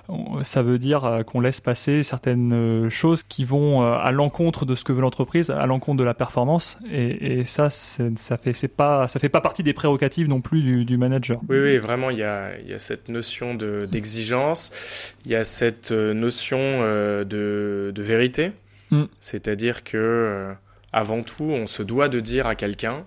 on, 0.09 0.43
ça 0.45 0.63
veut 0.63 0.79
dire 0.79 1.05
euh, 1.05 1.23
qu'on 1.23 1.41
laisse 1.41 1.61
passer 1.61 2.03
certaines 2.03 2.53
euh, 2.53 2.91
choses 2.91 3.23
qui 3.23 3.45
vont 3.45 3.83
euh, 3.83 3.97
à 3.97 4.13
l'encontre 4.13 4.65
de 4.65 4.75
ce 4.75 4.85
que 4.85 4.93
veut 4.93 5.03
l'entreprise 5.03 5.51
à 5.51 5.67
l'encontre 5.67 5.99
de 5.99 6.05
la 6.05 6.15
performance. 6.15 6.79
Et, 6.93 7.41
et 7.41 7.45
ça 7.45 7.71
ça 7.71 8.39
fait 8.39 8.53
c'est 8.53 8.69
pas 8.69 9.09
ça 9.09 9.19
fait 9.21 9.29
pas 9.29 9.41
partie 9.41 9.63
des 9.63 9.75
prérogatives 9.75 10.29
non 10.29 10.41
plus 10.41 10.63
du, 10.63 10.85
du 10.85 10.97
manager. 10.97 11.41
Oui 11.49 11.59
oui 11.59 11.79
vraiment 11.79 12.11
il 12.11 12.19
y 12.19 12.25
a, 12.25 12.59
il 12.59 12.69
y 12.69 12.75
a 12.75 12.79
cette 12.79 13.09
notion 13.09 13.55
de 13.55 13.87
d'exigence. 13.91 15.13
Il 15.25 15.33
y 15.33 15.35
a 15.35 15.45
cette 15.45 15.91
notion 15.91 16.59
de, 16.59 17.93
de 17.95 18.03
vérité 18.03 18.53
Mm. 18.91 19.05
C'est-à-dire 19.21 19.85
que, 19.85 19.97
euh, 19.97 20.53
avant 20.93 21.23
tout, 21.23 21.45
on 21.45 21.67
se 21.67 21.83
doit 21.83 22.09
de 22.09 22.21
dire 22.21 22.47
à 22.47 22.55
quelqu'un, 22.55 23.05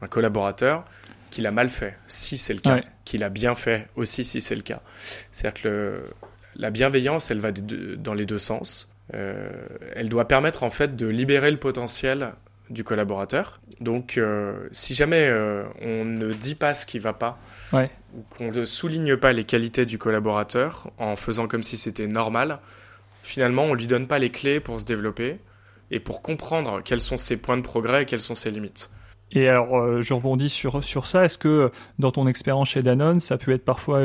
un 0.00 0.08
collaborateur, 0.08 0.84
qu'il 1.30 1.46
a 1.46 1.50
mal 1.50 1.70
fait, 1.70 1.96
si 2.08 2.36
c'est 2.36 2.52
le 2.52 2.60
cas, 2.60 2.80
qu'il 3.04 3.24
a 3.24 3.30
bien 3.30 3.54
fait 3.54 3.88
aussi, 3.96 4.24
si 4.24 4.40
c'est 4.40 4.54
le 4.54 4.62
cas. 4.62 4.82
C'est-à-dire 5.30 5.62
que 5.62 6.02
la 6.56 6.70
bienveillance, 6.70 7.30
elle 7.30 7.40
va 7.40 7.52
dans 7.52 8.12
les 8.12 8.26
deux 8.26 8.38
sens. 8.38 8.94
Euh, 9.14 9.50
elle 9.94 10.10
doit 10.10 10.28
permettre 10.28 10.62
en 10.62 10.70
fait 10.70 10.94
de 10.94 11.06
libérer 11.06 11.50
le 11.50 11.56
potentiel 11.56 12.32
du 12.68 12.84
collaborateur. 12.84 13.60
Donc, 13.80 14.18
euh, 14.18 14.68
si 14.72 14.94
jamais 14.94 15.32
on 15.80 16.04
ne 16.04 16.30
dit 16.32 16.54
pas 16.54 16.74
ce 16.74 16.84
qui 16.84 16.98
va 16.98 17.14
pas, 17.14 17.38
ou 17.72 18.22
qu'on 18.28 18.50
ne 18.50 18.66
souligne 18.66 19.16
pas 19.16 19.32
les 19.32 19.44
qualités 19.44 19.86
du 19.86 19.96
collaborateur 19.96 20.90
en 20.98 21.16
faisant 21.16 21.48
comme 21.48 21.62
si 21.62 21.78
c'était 21.78 22.08
normal, 22.08 22.58
finalement, 23.22 23.64
on 23.64 23.74
lui 23.74 23.86
donne 23.86 24.06
pas 24.06 24.18
les 24.18 24.30
clés 24.30 24.60
pour 24.60 24.80
se 24.80 24.84
développer 24.84 25.38
et 25.90 26.00
pour 26.00 26.22
comprendre 26.22 26.82
quels 26.82 27.00
sont 27.00 27.18
ses 27.18 27.36
points 27.36 27.56
de 27.56 27.62
progrès 27.62 28.02
et 28.02 28.06
quelles 28.06 28.20
sont 28.20 28.34
ses 28.34 28.50
limites. 28.50 28.90
Et 29.34 29.48
alors, 29.48 29.78
euh, 29.78 30.02
je 30.02 30.12
rebondis 30.12 30.50
sur 30.50 30.84
sur 30.84 31.06
ça. 31.06 31.24
Est-ce 31.24 31.38
que 31.38 31.70
dans 31.98 32.10
ton 32.10 32.26
expérience 32.26 32.70
chez 32.70 32.82
Danone, 32.82 33.20
ça 33.20 33.38
peut 33.38 33.52
être 33.52 33.64
parfois 33.64 34.02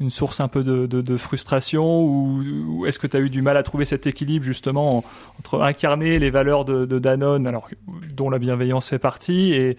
une 0.00 0.10
source 0.10 0.40
un 0.40 0.48
peu 0.48 0.62
de, 0.62 0.86
de, 0.86 1.00
de 1.00 1.16
frustration, 1.16 2.04
ou, 2.04 2.86
est-ce 2.86 2.98
que 2.98 3.06
tu 3.06 3.16
as 3.16 3.20
eu 3.20 3.30
du 3.30 3.42
mal 3.42 3.56
à 3.56 3.62
trouver 3.62 3.84
cet 3.84 4.06
équilibre 4.06 4.44
justement 4.44 5.04
entre 5.38 5.60
incarner 5.60 6.18
les 6.18 6.30
valeurs 6.30 6.64
de, 6.64 6.84
de, 6.84 6.98
Danone, 6.98 7.46
alors 7.46 7.68
dont 8.14 8.30
la 8.30 8.38
bienveillance 8.38 8.88
fait 8.88 8.98
partie, 8.98 9.52
et, 9.52 9.76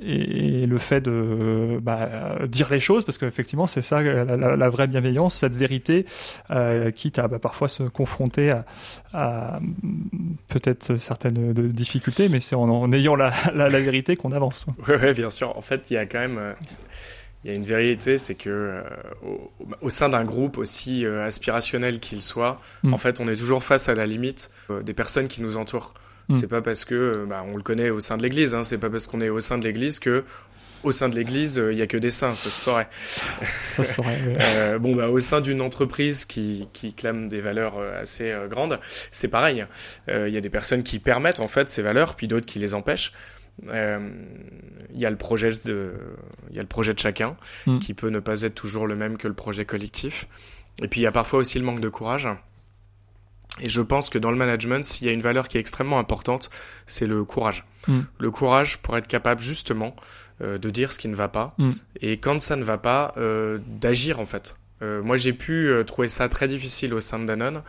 et, 0.00 0.66
le 0.66 0.78
fait 0.78 1.00
de 1.00 1.78
bah, 1.82 2.08
dire 2.48 2.68
les 2.70 2.80
choses, 2.80 3.04
parce 3.04 3.18
qu'effectivement, 3.18 3.66
c'est 3.66 3.82
ça 3.82 4.02
la, 4.02 4.68
vraie 4.68 4.86
bienveillance, 4.86 5.34
cette 5.34 5.54
vérité, 5.54 6.06
euh, 6.50 6.90
quitte 6.90 7.18
à 7.18 7.28
bah, 7.28 7.38
parfois 7.38 7.68
se 7.68 7.84
confronter 7.84 8.50
à, 8.50 8.64
à 9.12 9.60
peut-être 10.48 10.96
certaines 10.96 11.52
difficultés, 11.52 12.28
mais 12.28 12.40
c'est 12.40 12.56
en, 12.56 12.68
en 12.68 12.92
ayant 12.92 13.14
la, 13.14 13.30
la, 13.54 13.68
vérité 13.68 14.16
qu'on 14.16 14.31
avance. 14.32 14.66
Oui, 14.88 15.12
bien 15.14 15.30
sûr. 15.30 15.56
En 15.56 15.62
fait, 15.62 15.90
il 15.90 15.94
y 15.94 15.96
a 15.96 16.06
quand 16.06 16.18
même, 16.18 16.38
euh, 16.38 16.52
il 17.44 17.50
y 17.50 17.54
a 17.54 17.56
une 17.56 17.64
vérité, 17.64 18.18
c'est 18.18 18.34
que 18.34 18.82
au, 19.80 19.90
sein 19.90 20.08
d'un 20.08 20.24
groupe 20.24 20.58
aussi 20.58 21.06
aspirationnel 21.06 22.00
qu'il 22.00 22.22
soit, 22.22 22.60
mm. 22.82 22.94
en 22.94 22.98
fait, 22.98 23.20
on 23.20 23.28
est 23.28 23.36
toujours 23.36 23.64
face 23.64 23.88
à 23.88 23.94
la 23.94 24.06
limite 24.06 24.50
des 24.82 24.94
personnes 24.94 25.28
qui 25.28 25.42
nous 25.42 25.56
entourent. 25.56 25.94
Mm. 26.28 26.34
C'est 26.36 26.46
pas 26.46 26.62
parce 26.62 26.84
que, 26.84 27.26
bah, 27.28 27.44
on 27.46 27.56
le 27.56 27.62
connaît 27.62 27.90
au 27.90 28.00
sein 28.00 28.16
de 28.16 28.22
l'Église, 28.22 28.54
hein, 28.54 28.64
c'est 28.64 28.78
pas 28.78 28.90
parce 28.90 29.06
qu'on 29.06 29.20
est 29.20 29.28
au 29.28 29.40
sein 29.40 29.58
de 29.58 29.64
l'Église 29.64 29.98
que 29.98 30.24
au 30.84 30.90
sein 30.90 31.08
de 31.08 31.14
l'Église, 31.14 31.62
il 31.70 31.78
y 31.78 31.82
a 31.82 31.86
que 31.86 31.96
des 31.96 32.10
saints, 32.10 32.34
ça 32.34 32.50
se 32.50 32.64
saurait. 32.64 32.88
ça 33.04 33.84
se 33.84 33.94
saurait. 33.94 34.78
bon, 34.80 34.96
bah, 34.96 35.08
au 35.08 35.20
sein 35.20 35.40
d'une 35.40 35.60
entreprise 35.60 36.24
qui, 36.24 36.68
qui 36.72 36.92
clame 36.92 37.28
des 37.28 37.40
valeurs 37.40 37.78
assez 37.80 38.34
grandes, 38.48 38.80
c'est 39.10 39.28
pareil. 39.28 39.64
Il 40.08 40.28
y 40.28 40.36
a 40.36 40.40
des 40.40 40.50
personnes 40.50 40.82
qui 40.82 40.98
permettent 40.98 41.40
en 41.40 41.48
fait 41.48 41.68
ces 41.68 41.82
valeurs, 41.82 42.16
puis 42.16 42.28
d'autres 42.28 42.46
qui 42.46 42.58
les 42.58 42.74
empêchent. 42.74 43.12
Il 43.62 43.68
euh, 43.70 44.10
y 44.94 45.06
a 45.06 45.10
le 45.10 45.16
projet 45.16 45.50
de, 45.64 45.94
il 46.50 46.56
y 46.56 46.58
a 46.58 46.62
le 46.62 46.68
projet 46.68 46.94
de 46.94 46.98
chacun 46.98 47.36
mm. 47.66 47.78
qui 47.78 47.94
peut 47.94 48.08
ne 48.08 48.20
pas 48.20 48.42
être 48.42 48.54
toujours 48.54 48.86
le 48.86 48.96
même 48.96 49.16
que 49.16 49.28
le 49.28 49.34
projet 49.34 49.64
collectif. 49.64 50.26
Et 50.80 50.88
puis 50.88 51.00
il 51.00 51.04
y 51.04 51.06
a 51.06 51.12
parfois 51.12 51.40
aussi 51.40 51.58
le 51.58 51.64
manque 51.64 51.80
de 51.80 51.88
courage. 51.88 52.28
Et 53.60 53.68
je 53.68 53.82
pense 53.82 54.08
que 54.08 54.18
dans 54.18 54.30
le 54.30 54.36
management, 54.36 54.82
s'il 54.84 55.06
y 55.06 55.10
a 55.10 55.12
une 55.12 55.20
valeur 55.20 55.46
qui 55.48 55.58
est 55.58 55.60
extrêmement 55.60 55.98
importante, 55.98 56.48
c'est 56.86 57.06
le 57.06 57.24
courage. 57.24 57.64
Mm. 57.86 58.00
Le 58.18 58.30
courage 58.30 58.78
pour 58.78 58.96
être 58.96 59.06
capable 59.06 59.42
justement 59.42 59.94
euh, 60.40 60.56
de 60.58 60.70
dire 60.70 60.92
ce 60.92 60.98
qui 60.98 61.08
ne 61.08 61.14
va 61.14 61.28
pas. 61.28 61.54
Mm. 61.58 61.72
Et 62.00 62.16
quand 62.18 62.40
ça 62.40 62.56
ne 62.56 62.64
va 62.64 62.78
pas, 62.78 63.12
euh, 63.18 63.58
d'agir 63.66 64.18
en 64.18 64.26
fait. 64.26 64.56
moi 64.80 65.16
j'ai 65.16 65.32
pu 65.32 65.70
trouver 65.86 66.08
ça 66.08 66.28
très 66.28 66.48
difficile 66.48 66.92
au 66.94 67.00
sein 67.00 67.20
de 67.20 67.26
Danone. 67.26 67.62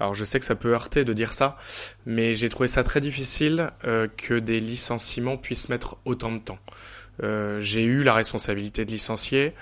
Alors 0.00 0.14
je 0.14 0.24
sais 0.24 0.40
que 0.40 0.46
ça 0.46 0.56
peut 0.56 0.72
heurter 0.72 1.04
de 1.04 1.12
dire 1.12 1.34
ça, 1.34 1.58
mais 2.06 2.34
j'ai 2.34 2.48
trouvé 2.48 2.68
ça 2.68 2.82
très 2.82 3.02
difficile 3.02 3.70
euh, 3.84 4.08
que 4.16 4.34
des 4.38 4.58
licenciements 4.58 5.36
puissent 5.36 5.68
mettre 5.68 5.98
autant 6.06 6.32
de 6.32 6.38
temps. 6.38 6.58
Euh, 7.22 7.60
j'ai 7.60 7.84
eu 7.84 8.02
la 8.02 8.14
responsabilité 8.14 8.86
de 8.86 8.90
licencier. 8.90 9.52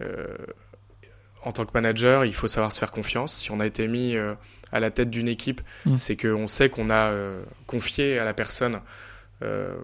Euh, 0.00 0.36
en 1.42 1.50
tant 1.50 1.66
que 1.66 1.72
manager, 1.74 2.24
il 2.24 2.34
faut 2.34 2.46
savoir 2.46 2.70
se 2.70 2.78
faire 2.78 2.92
confiance. 2.92 3.32
Si 3.32 3.50
on 3.50 3.58
a 3.58 3.66
été 3.66 3.88
mis 3.88 4.14
à 4.72 4.78
la 4.78 4.90
tête 4.90 5.10
d'une 5.10 5.26
équipe, 5.26 5.60
mm. 5.86 5.96
c'est 5.96 6.16
qu'on 6.16 6.46
sait 6.46 6.68
qu'on 6.68 6.90
a 6.90 7.12
confié 7.66 8.18
à 8.18 8.24
la 8.24 8.34
personne 8.34 8.80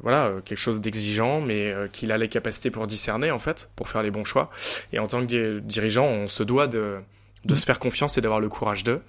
voilà, 0.03 0.35
quelque 0.45 0.59
chose 0.59 0.83
d'exigeant, 0.83 1.41
mais 1.41 1.75
qu'il 1.93 2.13
a 2.13 2.19
les 2.19 2.29
capacités 2.29 2.71
pour 2.71 2.87
discerner, 2.87 3.31
en 3.31 3.39
fait, 3.39 3.71
pour 3.75 3.89
faire 3.89 4.03
les 4.03 4.11
bons 4.11 4.27
choix. 4.27 4.51
Et 4.93 4.99
en 4.99 5.07
tant 5.07 5.27
que 5.27 5.61
dirigeant, 5.61 6.05
on 6.05 6.27
se 6.29 6.43
doit 6.43 6.67
de, 6.67 6.99
de 7.47 7.55
mm. 7.55 7.57
se 7.57 7.65
faire 7.65 7.79
confiance 7.79 8.19
et 8.19 8.21
d'avoir 8.21 8.41
le 8.41 8.51
courage 8.51 8.85
d'eux. 8.85 9.01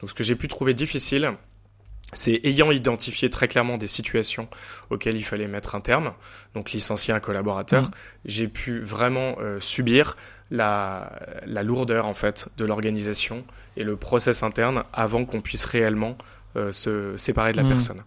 Donc 0.00 0.10
ce 0.10 0.14
que 0.14 0.24
j'ai 0.24 0.36
pu 0.36 0.48
trouver 0.48 0.74
difficile, 0.74 1.32
c'est 2.12 2.40
ayant 2.44 2.70
identifié 2.70 3.30
très 3.30 3.48
clairement 3.48 3.78
des 3.78 3.86
situations 3.86 4.48
auxquelles 4.90 5.16
il 5.16 5.24
fallait 5.24 5.48
mettre 5.48 5.74
un 5.74 5.80
terme, 5.80 6.12
donc 6.54 6.72
licencier 6.72 7.12
un 7.12 7.20
collaborateur, 7.20 7.84
mmh. 7.84 7.90
j'ai 8.26 8.48
pu 8.48 8.80
vraiment 8.80 9.36
euh, 9.40 9.58
subir 9.60 10.16
la, 10.50 11.12
la, 11.44 11.64
lourdeur 11.64 12.06
en 12.06 12.14
fait 12.14 12.48
de 12.56 12.64
l'organisation 12.64 13.44
et 13.76 13.82
le 13.82 13.96
process 13.96 14.44
interne 14.44 14.84
avant 14.92 15.24
qu'on 15.24 15.40
puisse 15.40 15.64
réellement 15.64 16.16
euh, 16.54 16.70
se 16.70 17.16
séparer 17.16 17.50
de 17.52 17.56
la 17.56 17.64
mmh. 17.64 17.68
personne. 17.68 18.02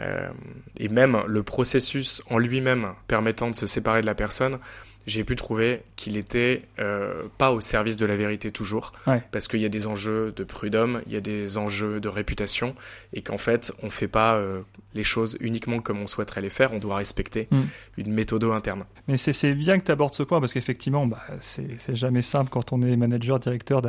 Euh, 0.00 0.28
et 0.76 0.88
même 0.88 1.22
le 1.26 1.42
processus 1.42 2.22
en 2.28 2.38
lui-même 2.38 2.92
permettant 3.06 3.48
de 3.48 3.54
se 3.54 3.66
séparer 3.66 4.02
de 4.02 4.06
la 4.06 4.14
personne, 4.14 4.58
j'ai 5.06 5.24
pu 5.24 5.36
trouver 5.36 5.82
qu'il 5.96 6.16
était 6.16 6.62
euh, 6.78 7.24
pas 7.38 7.52
au 7.52 7.60
service 7.60 7.96
de 7.96 8.06
la 8.06 8.16
vérité 8.16 8.50
toujours, 8.50 8.92
parce 9.32 9.48
qu'il 9.48 9.60
y 9.60 9.64
a 9.64 9.68
des 9.68 9.86
enjeux 9.86 10.32
de 10.34 10.44
prud'homme, 10.44 11.02
il 11.06 11.12
y 11.12 11.16
a 11.16 11.20
des 11.20 11.58
enjeux 11.58 12.00
de 12.00 12.08
réputation, 12.08 12.74
et 13.12 13.22
qu'en 13.22 13.38
fait, 13.38 13.72
on 13.82 13.90
fait 13.90 14.08
pas 14.08 14.34
euh, 14.34 14.62
les 14.94 15.04
choses 15.04 15.36
uniquement 15.40 15.80
comme 15.80 16.00
on 16.00 16.06
souhaiterait 16.06 16.40
les 16.40 16.50
faire, 16.50 16.72
on 16.72 16.78
doit 16.78 16.96
respecter 16.96 17.48
mm. 17.50 17.62
une 17.98 18.12
méthode 18.12 18.44
interne. 18.44 18.84
Mais 19.08 19.16
c'est 19.16 19.54
bien 19.54 19.78
que 19.78 19.84
tu 19.84 19.92
abordes 19.92 20.14
ce 20.14 20.22
point, 20.22 20.40
parce 20.40 20.52
qu'effectivement, 20.52 21.06
bah, 21.06 21.22
c'est 21.40 21.94
jamais 21.94 22.22
simple 22.22 22.50
quand 22.50 22.72
on 22.72 22.82
est 22.82 22.96
manager, 22.96 23.38
directeur 23.38 23.82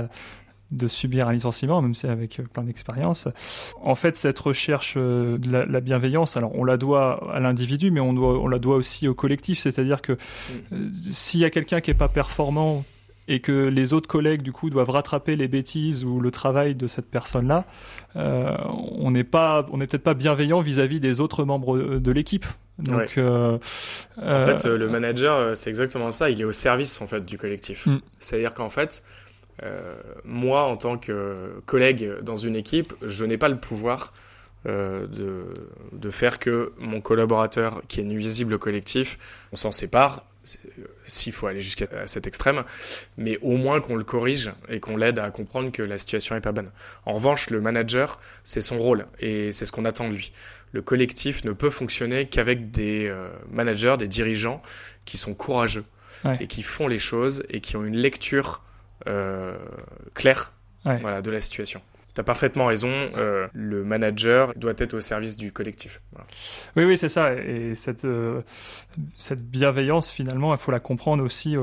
de 0.72 0.88
subir 0.88 1.28
un 1.28 1.34
licenciement, 1.34 1.82
même 1.82 1.94
si 1.94 2.08
avec 2.08 2.40
euh, 2.40 2.44
plein 2.44 2.64
d'expérience. 2.64 3.28
En 3.82 3.96
fait, 3.96 4.16
cette 4.16 4.40
recherche 4.40 4.96
euh, 4.98 5.38
de 5.38 5.52
la, 5.52 5.80
bienveillance, 5.80 6.38
alors 6.38 6.56
on 6.56 6.64
la 6.64 6.78
doit 6.78 7.32
à 7.34 7.40
l'individu, 7.40 7.92
mais 7.92 8.00
on, 8.00 8.14
doit, 8.14 8.40
on 8.40 8.48
la 8.48 8.60
doit 8.60 8.76
aussi 8.76 9.08
au 9.08 9.14
collectif. 9.14 9.60
C'est-à-dire 9.60 10.02
que 10.02 10.14
mm. 10.14 10.18
euh, 10.74 10.90
s'il 11.12 11.40
y 11.40 11.46
a 11.46 11.50
quelqu'un 11.50 11.82
qui 11.82 11.92
est 11.92 11.96
pas 11.96 12.08
performant 12.08 12.84
et 13.28 13.40
que 13.40 13.52
les 13.52 13.94
autres 13.94 14.08
collègues 14.08 14.44
du 14.44 14.52
coup 14.52 14.70
doivent 14.70 14.92
rattraper 14.92 15.36
les 15.36 15.48
bêtises 15.48 16.06
ou 16.06 16.20
le 16.20 16.30
travail 16.30 16.76
de 16.76 16.86
cette 16.86 17.10
personne-là, 17.10 17.66
on 18.14 19.10
n'est 19.10 19.24
pas, 19.24 19.66
on 19.72 19.80
n'est 19.80 19.88
peut-être 19.88 20.04
pas 20.04 20.14
bienveillant 20.14 20.62
vis-à-vis 20.62 21.00
des 21.00 21.20
autres 21.20 21.44
membres 21.44 21.98
de 21.98 22.12
l'équipe. 22.12 22.46
Donc, 22.78 23.18
en 23.18 23.60
fait, 24.20 24.66
le 24.66 24.88
manager, 24.90 25.58
c'est 25.58 25.72
exactement 25.72 26.12
ça. 26.12 26.30
Il 26.30 26.40
est 26.40 26.44
au 26.44 26.52
service 26.52 27.02
en 27.02 27.08
fait 27.08 27.26
du 27.26 27.40
collectif. 27.40 27.88
Mm. 27.88 27.98
C'est-à-dire 28.20 28.54
qu'en 28.54 28.70
fait, 28.70 29.04
moi, 30.24 30.64
en 30.64 30.78
tant 30.78 30.98
que 30.98 31.62
collègue 31.66 32.20
dans 32.22 32.36
une 32.36 32.56
équipe, 32.56 32.94
je 33.02 33.26
n'ai 33.26 33.38
pas 33.38 33.50
le 33.50 33.58
pouvoir 33.58 34.12
euh, 34.68 35.06
de, 35.06 35.46
de, 35.92 36.10
faire 36.10 36.40
que 36.40 36.74
mon 36.80 37.00
collaborateur 37.00 37.84
qui 37.88 38.00
est 38.00 38.04
nuisible 38.04 38.56
au 38.56 38.58
collectif, 38.58 39.20
on 39.52 39.56
s'en 39.56 39.72
sépare, 39.72 40.26
s'il 41.04 41.34
faut 41.34 41.46
aller 41.46 41.62
jusqu'à 41.62 41.86
cet 42.08 42.26
extrême, 42.26 42.64
mais 43.16 43.38
au 43.44 43.58
moins 43.58 43.80
qu'on 43.80 43.96
le 43.96 44.04
corrige 44.04 44.52
et 44.68 44.80
qu'on 44.80 44.98
l'aide 44.98 45.20
à 45.20 45.30
comprendre 45.30 45.72
que 45.72 45.84
la 45.84 46.00
situation 46.00 46.34
n'est 46.34 46.42
pas 46.42 46.52
bonne. 46.52 46.72
En 47.06 47.14
revanche, 47.14 47.52
le 47.52 47.62
manager, 47.62 48.20
c'est 48.44 48.62
son 48.62 48.80
rôle 48.80 49.06
et 49.20 49.52
c'est 49.52 49.68
ce 49.68 49.72
qu'on 49.72 49.86
attend 49.86 50.10
de 50.10 50.16
lui. 50.16 50.32
Le 50.72 50.82
collectif 50.82 51.44
ne 51.44 51.52
peut 51.52 51.70
fonctionner 51.70 52.28
qu'avec 52.28 52.72
des 52.72 53.08
euh, 53.08 53.30
managers, 53.52 53.98
des 54.00 54.08
dirigeants 54.08 54.64
qui 55.06 55.18
sont 55.20 55.36
courageux 55.36 55.86
et 56.40 56.48
qui 56.48 56.64
font 56.64 56.88
les 56.88 56.98
choses 56.98 57.44
et 57.50 57.62
qui 57.62 57.78
ont 57.78 57.84
une 57.84 57.98
lecture 57.98 58.64
euh, 59.08 59.58
clair 60.14 60.54
voilà, 60.84 61.22
de 61.22 61.32
la 61.32 61.40
situation. 61.40 61.82
Tu 62.14 62.22
as 62.22 62.24
parfaitement 62.24 62.68
raison, 62.68 62.92
euh, 63.18 63.48
le 63.54 63.84
manager 63.84 64.54
doit 64.56 64.74
être 64.78 64.94
au 64.94 65.02
service 65.02 65.36
du 65.36 65.52
collectif. 65.52 66.02
Oui, 66.78 66.86
oui, 66.86 66.98
c'est 66.98 67.10
ça. 67.10 67.34
Et 67.34 67.76
cette, 67.76 68.06
euh, 68.06 68.42
cette 69.18 69.44
bienveillance, 69.44 70.12
finalement, 70.12 70.54
il 70.54 70.60
faut 70.60 70.72
la 70.72 70.80
comprendre 70.80 71.24
aussi, 71.24 71.58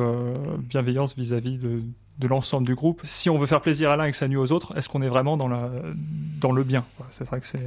bienveillance 0.58 1.16
vis-à-vis 1.16 1.56
de, 1.56 1.80
de 2.18 2.28
l'ensemble 2.28 2.66
du 2.66 2.74
groupe. 2.74 3.00
Si 3.02 3.30
on 3.30 3.38
veut 3.38 3.46
faire 3.46 3.60
plaisir 3.60 3.90
à 3.90 3.96
l'un 3.96 4.04
et 4.04 4.10
que 4.10 4.16
ça 4.16 4.28
nuit 4.28 4.36
aux 4.36 4.52
autres, 4.52 4.76
est-ce 4.76 4.88
qu'on 4.88 5.02
est 5.02 5.08
vraiment 5.08 5.36
dans, 5.36 5.48
la, 5.48 5.70
dans 6.40 6.52
le 6.52 6.62
bien 6.62 6.84
C'est 7.10 7.24
vrai 7.24 7.40
que 7.40 7.46
c'est 7.46 7.58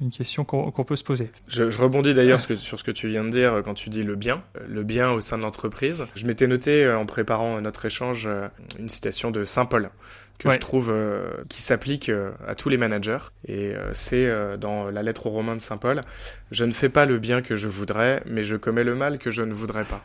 une 0.00 0.10
question 0.10 0.44
qu'on 0.44 0.84
peut 0.84 0.96
se 0.96 1.04
poser. 1.04 1.30
Je, 1.48 1.64
rebondis 1.78 2.14
d'ailleurs 2.14 2.40
sur 2.40 2.78
ce 2.78 2.84
que 2.84 2.90
tu 2.90 3.08
viens 3.08 3.24
de 3.24 3.30
dire 3.30 3.62
quand 3.64 3.74
tu 3.74 3.90
dis 3.90 4.02
le 4.02 4.16
bien, 4.16 4.42
le 4.68 4.82
bien 4.84 5.10
au 5.10 5.20
sein 5.20 5.38
de 5.38 5.42
l'entreprise. 5.42 6.06
Je 6.14 6.26
m'étais 6.26 6.46
noté 6.46 6.84
euh, 6.84 6.98
en 6.98 7.06
préparant 7.06 7.60
notre 7.60 7.84
échange 7.84 8.26
euh, 8.26 8.48
une 8.78 8.88
citation 8.88 9.30
de 9.30 9.44
Saint 9.44 9.66
Paul 9.66 9.90
que 10.38 10.50
je 10.50 10.58
trouve 10.58 10.90
euh, 10.90 11.30
qui 11.48 11.62
s'applique 11.62 12.12
à 12.46 12.54
tous 12.54 12.68
les 12.68 12.76
managers. 12.76 13.18
Et 13.48 13.72
c'est 13.92 14.30
dans 14.56 14.88
la 14.88 15.02
lettre 15.02 15.26
aux 15.26 15.30
Romains 15.30 15.56
de 15.56 15.60
Saint 15.60 15.78
Paul, 15.78 16.02
Je 16.52 16.64
ne 16.64 16.70
fais 16.70 16.88
pas 16.88 17.06
le 17.06 17.18
bien 17.18 17.42
que 17.42 17.56
je 17.56 17.66
voudrais, 17.66 18.22
mais 18.24 18.44
je 18.44 18.54
commets 18.54 18.84
le 18.84 18.94
mal 18.94 19.18
que 19.18 19.32
je 19.32 19.42
ne 19.42 19.52
voudrais 19.52 19.84
pas. 19.84 20.00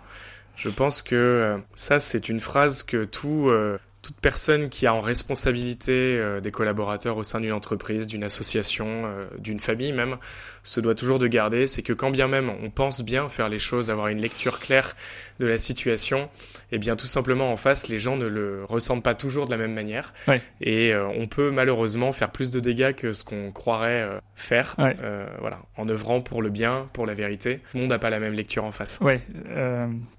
Je 0.55 0.69
pense 0.69 1.01
que 1.01 1.15
euh, 1.15 1.57
ça, 1.75 1.99
c'est 1.99 2.29
une 2.29 2.39
phrase 2.39 2.83
que 2.83 3.03
tout, 3.05 3.47
euh, 3.49 3.79
toute 4.03 4.19
personne 4.19 4.69
qui 4.69 4.85
a 4.85 4.93
en 4.93 5.01
responsabilité 5.01 5.91
euh, 5.91 6.39
des 6.39 6.51
collaborateurs 6.51 7.17
au 7.17 7.23
sein 7.23 7.39
d'une 7.39 7.53
entreprise, 7.53 8.05
d'une 8.05 8.23
association, 8.23 9.03
d'une 9.39 9.59
famille 9.59 9.93
même, 9.93 10.17
se 10.63 10.79
doit 10.79 10.95
toujours 10.95 11.19
de 11.19 11.27
garder, 11.27 11.65
c'est 11.65 11.81
que 11.81 11.93
quand 11.93 12.11
bien 12.11 12.27
même 12.27 12.49
on 12.49 12.69
pense 12.69 13.01
bien 13.01 13.29
faire 13.29 13.49
les 13.49 13.59
choses, 13.59 13.89
avoir 13.89 14.07
une 14.07 14.21
lecture 14.21 14.59
claire 14.59 14.95
de 15.39 15.47
la 15.47 15.57
situation, 15.57 16.29
eh 16.71 16.77
bien 16.77 16.95
tout 16.95 17.07
simplement 17.07 17.51
en 17.51 17.57
face, 17.57 17.87
les 17.87 17.99
gens 17.99 18.15
ne 18.15 18.25
le 18.25 18.63
ressentent 18.65 19.03
pas 19.03 19.13
toujours 19.13 19.45
de 19.45 19.51
la 19.51 19.57
même 19.57 19.73
manière. 19.73 20.13
Et 20.61 20.93
euh, 20.93 21.07
on 21.07 21.27
peut 21.27 21.51
malheureusement 21.51 22.11
faire 22.11 22.31
plus 22.31 22.51
de 22.51 22.59
dégâts 22.59 22.93
que 22.93 23.13
ce 23.13 23.23
qu'on 23.23 23.51
croirait 23.51 24.01
euh, 24.01 24.19
faire, 24.35 24.75
euh, 24.79 25.27
voilà, 25.39 25.59
en 25.77 25.87
œuvrant 25.87 26.21
pour 26.21 26.41
le 26.41 26.49
bien, 26.49 26.87
pour 26.93 27.05
la 27.05 27.13
vérité. 27.13 27.57
Tout 27.57 27.77
le 27.77 27.79
monde 27.81 27.89
n'a 27.89 27.99
pas 27.99 28.09
la 28.09 28.19
même 28.19 28.33
lecture 28.33 28.63
en 28.63 28.71
face. 28.71 28.99
Ouais. 29.01 29.21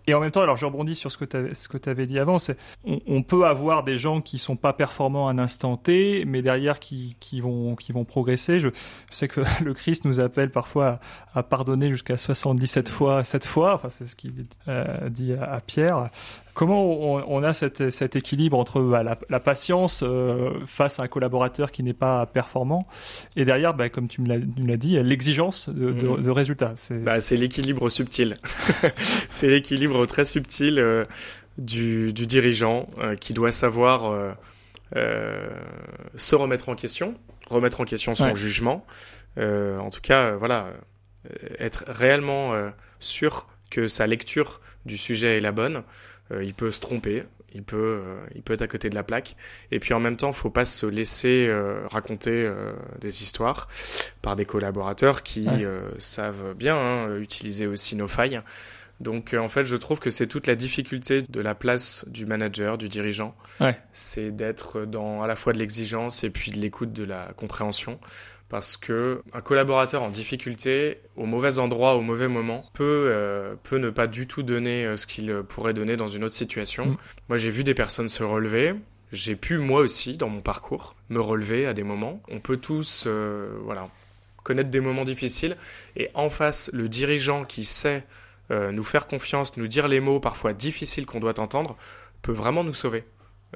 et 0.07 0.15
en 0.15 0.21
même 0.21 0.31
temps, 0.31 0.43
alors 0.43 0.57
je 0.57 0.67
rebondis 0.67 0.95
sur 0.95 1.11
ce 1.11 1.19
que 1.19 1.79
tu 1.79 1.89
avais 1.89 2.07
dit 2.07 2.19
avant, 2.19 2.39
c'est 2.39 2.57
on, 2.85 3.01
on, 3.07 3.23
peut 3.23 3.47
avoir 3.47 3.74
des 3.83 3.97
gens 3.97 4.21
qui 4.21 4.39
sont 4.39 4.57
pas 4.57 4.73
performants 4.73 5.29
à 5.29 5.33
un 5.33 5.39
instant 5.39 5.77
T, 5.77 6.25
mais 6.27 6.43
derrière 6.43 6.79
qui, 6.79 7.17
qui 7.21 7.41
vont 7.41 7.75
qui 7.77 7.93
vont 7.93 8.05
progresser. 8.05 8.61
Je, 8.61 8.69
je 9.11 9.17
sais 9.17 9.29
que 9.29 9.41
le 9.65 9.75
Christ 9.75 10.05
nous 10.05 10.21
appelle 10.21 10.51
parfois 10.51 11.01
à, 11.35 11.43
pardonner 11.43 11.91
jusqu'à 11.91 12.17
77 12.17 12.89
fois, 12.89 13.25
7 13.25 13.45
fois. 13.47 13.75
Enfin, 13.75 13.89
c'est 13.89 14.07
ce 14.07 14.17
qu'il 14.17 14.33
dit 15.11 15.33
à, 15.33 15.61
Pierre. 15.61 16.11
Comment 16.55 16.85
on, 17.29 17.43
a 17.43 17.53
cet 17.53 18.15
équilibre 18.15 18.57
entre 18.57 18.81
bah, 18.81 19.03
la, 19.03 19.41
patience 19.41 20.05
euh, 20.05 20.51
face 20.67 21.01
à 21.01 21.03
un 21.03 21.09
collaborateur 21.09 21.73
qui 21.73 21.83
n'est 21.83 21.93
pas 21.93 22.27
performant 22.27 22.87
et 23.35 23.45
derrière, 23.45 23.75
bah, 23.75 23.89
comme 23.89 24.07
tu 24.07 24.21
me 24.21 24.29
l'as 24.29 24.77
dit, 24.77 25.03
l'exigence 25.03 25.69
de, 25.69 25.91
mmh. 25.91 26.31
résultats? 26.31 26.75
Bah, 26.91 27.21
C'est 27.21 27.37
l'équilibre 27.37 27.89
subtil. 27.89 28.37
c'est 29.31 29.49
l'équilibre 29.49 30.07
très 30.07 30.25
subtil 30.25 30.79
euh, 30.79 31.03
du, 31.59 32.13
dirigeant 32.13 32.89
euh, 32.99 33.15
qui 33.15 33.35
doit 33.35 33.53
savoir 33.53 34.37
se 36.17 36.35
remettre 36.37 36.69
en 36.69 36.77
question, 36.77 37.15
remettre 37.49 37.81
en 37.81 37.85
question 37.85 38.15
son 38.15 38.35
jugement. 38.35 38.87
en 39.37 39.91
tout 39.91 40.01
cas, 40.01 40.37
voilà, 40.37 40.69
être 41.59 41.85
réellement 41.89 42.53
sûr 43.01 43.49
que 43.71 43.89
sa 43.89 44.07
lecture 44.07 44.61
du 44.87 44.97
sujet 44.97 45.39
est 45.39 45.41
la 45.41 45.51
bonne, 45.51 45.83
il 46.31 46.55
peut 46.55 46.71
se 46.71 46.81
tromper, 46.81 47.25
il 47.55 47.65
peut, 47.65 48.03
il 48.37 48.43
peut 48.43 48.53
être 48.53 48.63
à 48.63 48.69
côté 48.69 48.89
de 48.89 48.95
la 48.95 49.03
plaque. 49.03 49.35
Et 49.73 49.81
puis 49.81 49.95
en 49.95 50.01
même 50.01 50.17
temps, 50.17 50.31
faut 50.31 50.51
pas 50.51 50.65
se 50.65 50.87
laisser 50.87 51.53
raconter 51.91 52.49
des 53.01 53.25
histoires 53.25 53.67
par 54.23 54.37
des 54.37 54.45
collaborateurs 54.45 55.25
qui 55.25 55.49
savent 55.99 56.55
bien 56.55 56.77
hein, 56.77 57.17
utiliser 57.17 57.67
aussi 57.67 57.97
nos 57.97 58.07
failles. 58.09 58.41
Donc 59.01 59.35
en 59.35 59.49
fait, 59.49 59.65
je 59.65 59.77
trouve 59.77 59.99
que 59.99 60.11
c'est 60.11 60.27
toute 60.27 60.47
la 60.47 60.55
difficulté 60.55 61.23
de 61.23 61.41
la 61.41 61.55
place 61.55 62.05
du 62.09 62.27
manager, 62.27 62.79
du 62.79 62.89
dirigeant. 62.89 63.35
C'est 63.93 64.31
d'être 64.31 64.85
dans 64.85 65.23
à 65.23 65.27
la 65.27 65.37
fois 65.37 65.53
de 65.53 65.59
l'exigence 65.59 66.25
et 66.25 66.31
puis 66.31 66.51
de 66.51 66.59
l'écoute, 66.59 66.93
de 66.93 67.05
la 67.05 67.33
compréhension 67.37 67.99
parce 68.49 68.77
que 68.77 69.23
un 69.33 69.41
collaborateur 69.41 70.03
en 70.03 70.11
difficulté, 70.11 70.99
au 71.17 71.27
mauvais 71.27 71.59
endroit, 71.59 71.97
au 71.97 72.03
mauvais 72.03 72.29
moment, 72.29 72.65
peut, 72.73 73.09
euh, 73.11 73.57
peut 73.65 73.79
ne 73.79 73.91
pas 73.91 74.07
du 74.07 74.29
tout 74.29 74.45
donner 74.45 74.85
euh, 74.85 74.97
ce 74.97 75.09
qu'il 75.09 75.43
pourrait 75.49 75.75
donner 75.75 75.97
dans 75.97 76.09
une 76.09 76.25
autre 76.25 76.35
situation. 76.35 76.87
Mm. 76.87 76.97
Moi, 77.31 77.39
j'ai 77.39 77.51
vu 77.51 77.65
des 77.65 77.75
personnes 77.75 78.09
se 78.09 78.23
relever. 78.23 78.75
J'ai 79.13 79.35
pu, 79.37 79.59
moi 79.59 79.81
aussi, 79.81 80.17
dans 80.17 80.29
mon 80.29 80.41
parcours, 80.41 80.95
me 81.09 81.21
relever 81.21 81.67
à 81.67 81.73
des 81.73 81.83
moments. 81.83 82.23
On 82.29 82.39
peut 82.39 82.57
tous, 82.57 83.05
euh, 83.09 83.57
voilà, 83.63 83.89
connaître 84.45 84.71
des 84.71 84.81
moments 84.81 85.05
difficiles. 85.05 85.57
Et 85.97 86.11
en 86.15 86.31
face, 86.31 86.71
le 86.73 86.89
dirigeant 86.89 87.45
qui 87.45 87.65
sait 87.65 88.05
nous 88.51 88.85
faire 88.85 89.07
confiance, 89.07 89.57
nous 89.57 89.67
dire 89.67 89.89
les 89.89 90.01
mots 90.01 90.21
parfois 90.21 90.53
difficiles 90.53 91.07
qu'on 91.07 91.21
doit 91.21 91.41
entendre, 91.41 91.77
peut 92.23 92.33
vraiment 92.33 92.65
nous 92.65 92.75
sauver. 92.75 93.05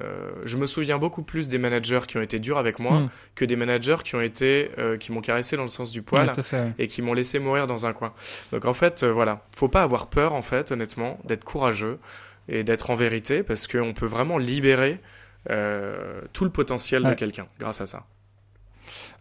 Euh, 0.01 0.31
je 0.45 0.57
me 0.57 0.65
souviens 0.65 0.97
beaucoup 0.97 1.23
plus 1.23 1.47
des 1.47 1.57
managers 1.57 1.99
qui 2.07 2.17
ont 2.17 2.21
été 2.21 2.39
durs 2.39 2.57
avec 2.57 2.79
moi 2.79 2.99
hmm. 2.99 3.09
que 3.35 3.45
des 3.45 3.55
managers 3.55 3.97
qui 4.03 4.15
ont 4.15 4.21
été 4.21 4.71
euh, 4.77 4.97
qui 4.97 5.11
m'ont 5.11 5.21
caressé 5.21 5.57
dans 5.57 5.63
le 5.63 5.69
sens 5.69 5.91
du 5.91 6.01
poil 6.01 6.31
et 6.77 6.87
qui 6.87 7.01
m'ont 7.01 7.13
laissé 7.13 7.39
mourir 7.39 7.67
dans 7.67 7.85
un 7.85 7.93
coin. 7.93 8.13
Donc 8.51 8.65
en 8.65 8.73
fait, 8.73 9.03
euh, 9.03 9.11
voilà, 9.11 9.45
faut 9.55 9.67
pas 9.67 9.83
avoir 9.83 10.07
peur 10.07 10.33
en 10.33 10.41
fait, 10.41 10.71
honnêtement, 10.71 11.19
d'être 11.25 11.43
courageux 11.43 11.99
et 12.47 12.63
d'être 12.63 12.89
en 12.91 12.95
vérité 12.95 13.43
parce 13.43 13.67
qu'on 13.67 13.93
peut 13.93 14.05
vraiment 14.05 14.37
libérer 14.37 14.99
tout 16.33 16.43
le 16.43 16.51
potentiel 16.51 17.03
de 17.03 17.13
quelqu'un 17.13 17.47
grâce 17.59 17.81
à 17.81 17.87
ça. 17.87 18.05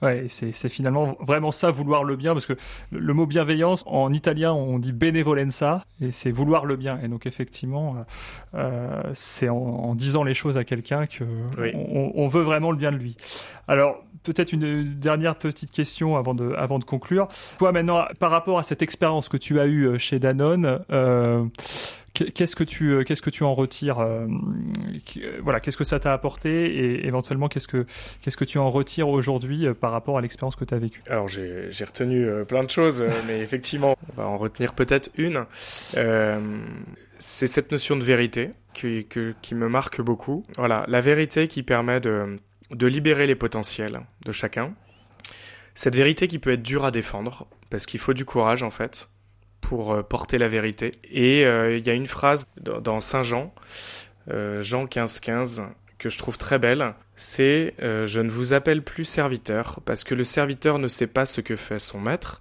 Ouais, 0.02 0.26
c'est 0.28 0.69
finalement 0.69 1.17
vraiment 1.21 1.52
ça, 1.52 1.71
vouloir 1.71 2.05
le 2.05 2.17
bien, 2.17 2.33
parce 2.33 2.47
que 2.47 2.55
le 2.93 3.14
mot 3.14 3.26
bienveillance, 3.26 3.85
en 3.87 4.12
italien, 4.12 4.52
on 4.52 4.78
dit 4.78 4.93
benevolenza, 4.93 5.85
et 6.00 6.11
c'est 6.11 6.31
vouloir 6.31 6.67
le 6.67 6.76
bien. 6.76 7.00
Et 7.02 7.09
donc, 7.09 7.26
effectivement, 7.26 7.97
euh, 8.55 8.59
euh 8.59 9.02
c'est 9.14 9.49
en, 9.49 9.95
disant 9.95 10.23
les 10.23 10.35
choses 10.35 10.57
à 10.57 10.64
quelqu'un 10.64 11.07
que 11.07 11.25
on, 11.75 12.12
on, 12.14 12.28
veut 12.28 12.43
vraiment 12.43 12.71
le 12.71 12.76
bien 12.76 12.93
de 12.93 12.97
lui. 12.97 13.17
Alors, 13.67 14.02
peut-être 14.23 14.52
une 14.52 14.95
dernière 14.99 15.37
petite 15.37 15.71
question 15.71 16.17
avant 16.17 16.35
de, 16.35 16.52
avant 16.55 16.78
de 16.78 16.85
conclure. 16.85 17.28
Toi, 17.59 17.73
maintenant, 17.73 18.05
par 18.19 18.31
rapport 18.31 18.59
à 18.59 18.62
cette 18.62 18.83
expérience 18.83 19.28
que 19.28 19.37
tu 19.37 19.61
as 19.61 19.67
eue 19.67 19.87
euh, 19.87 19.99
chez 19.99 20.19
Danone, 20.19 20.81
euh, 20.90 21.45
Qu'est-ce 22.35 22.57
que 22.57 22.65
tu 22.65 22.91
euh, 22.91 23.05
qu'est-ce 23.05 23.23
que 23.23 23.31
tu 23.31 23.45
en 23.45 23.55
retires 23.55 24.01
euh, 24.01 24.27
euh, 25.19 25.39
Voilà, 25.43 25.61
qu'est-ce 25.61 25.77
que 25.77 25.85
ça 25.85 26.01
t'a 26.01 26.13
apporté 26.13 26.67
et 26.67 27.07
éventuellement 27.07 27.49
qu'est-ce 27.49 27.69
que 27.69 27.87
qu'est-ce 28.23 28.37
que 28.37 28.45
tu 28.45 28.59
en 28.59 28.71
retires 28.71 29.09
aujourd'hui 29.09 29.67
par 29.81 29.93
rapport 29.93 30.19
à 30.19 30.21
l'expérience 30.21 30.57
que 30.57 30.65
tu 30.65 30.75
as 30.75 30.79
vécue? 30.79 31.03
Alors 31.09 31.29
j'ai 31.29 31.69
retenu 31.85 32.27
plein 32.47 32.65
de 32.65 32.71
choses, 32.71 33.05
mais 33.27 33.39
effectivement, 33.43 33.97
on 34.11 34.21
va 34.21 34.27
en 34.27 34.39
retenir 34.39 34.75
peut-être 34.75 35.11
une. 35.17 35.45
c'est 37.19 37.47
cette 37.47 37.73
notion 37.73 37.97
de 37.97 38.05
vérité 38.05 38.51
qui, 38.75 39.07
qui 39.07 39.55
me 39.55 39.69
marque 39.69 40.01
beaucoup. 40.01 40.45
Voilà, 40.57 40.85
la 40.89 41.01
vérité 41.01 41.49
qui 41.49 41.63
permet 41.63 42.01
de 42.01 42.39
de 42.71 42.87
libérer 42.87 43.27
les 43.27 43.35
potentiels 43.35 44.01
de 44.27 44.33
chacun. 44.33 44.75
Cette 45.75 45.97
vérité 45.97 46.29
qui 46.29 46.39
peut 46.39 46.53
être 46.53 46.63
dure 46.63 46.85
à 46.85 46.91
défendre 46.91 47.47
parce 47.71 47.87
qu'il 47.87 48.01
faut 48.01 48.13
du 48.13 48.25
courage 48.25 48.63
en 48.63 48.71
fait 48.71 49.09
pour 49.69 49.93
euh, 49.93 50.03
porter 50.03 50.39
la 50.39 50.49
vérité. 50.49 50.93
Et 51.13 51.45
euh, 51.45 51.77
il 51.77 51.87
y 51.87 51.91
a 51.91 51.93
une 51.93 52.07
phrase 52.07 52.47
dans 52.57 53.01
Saint 53.01 53.23
Jean, 53.23 53.53
euh, 54.31 54.63
Jean 54.63 54.87
15, 54.87 55.21
15, 55.21 55.63
que 55.99 56.09
je 56.09 56.17
trouve 56.17 56.39
très 56.39 56.59
belle. 56.59 56.95
C'est 57.17 57.75
Je 57.81 58.21
ne 58.21 58.31
vous 58.31 58.55
appelle 58.55 58.83
plus 58.83 59.05
serviteur, 59.05 59.81
parce 59.85 60.05
que 60.05 60.15
le 60.15 60.25
serviteur 60.25 60.78
ne 60.78 60.89
sait 60.89 61.09
pas 61.09 61.26
ce 61.26 61.43
que 61.43 61.57
fait 61.57 61.81
son 61.81 62.00
maître, 62.00 62.41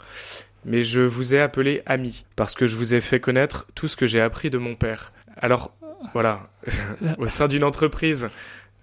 mais 0.63 0.84
je 0.84 1.02
vous 1.02 1.36
ai 1.36 1.42
appelé 1.42 1.82
ami, 1.86 2.26
parce 2.38 2.54
que 2.54 2.66
je 2.66 2.76
vous 2.78 2.94
ai 2.94 3.02
fait 3.02 3.20
connaître 3.20 3.66
tout 3.76 3.88
ce 3.88 3.98
que 3.98 4.06
j'ai 4.06 4.22
appris 4.22 4.50
de 4.50 4.60
mon 4.60 4.76
père. 4.76 5.12
Alors, 5.36 5.76
voilà, 6.13 6.48
au 7.18 7.28
sein 7.28 7.48
d'une 7.48 7.63
entreprise, 7.63 8.30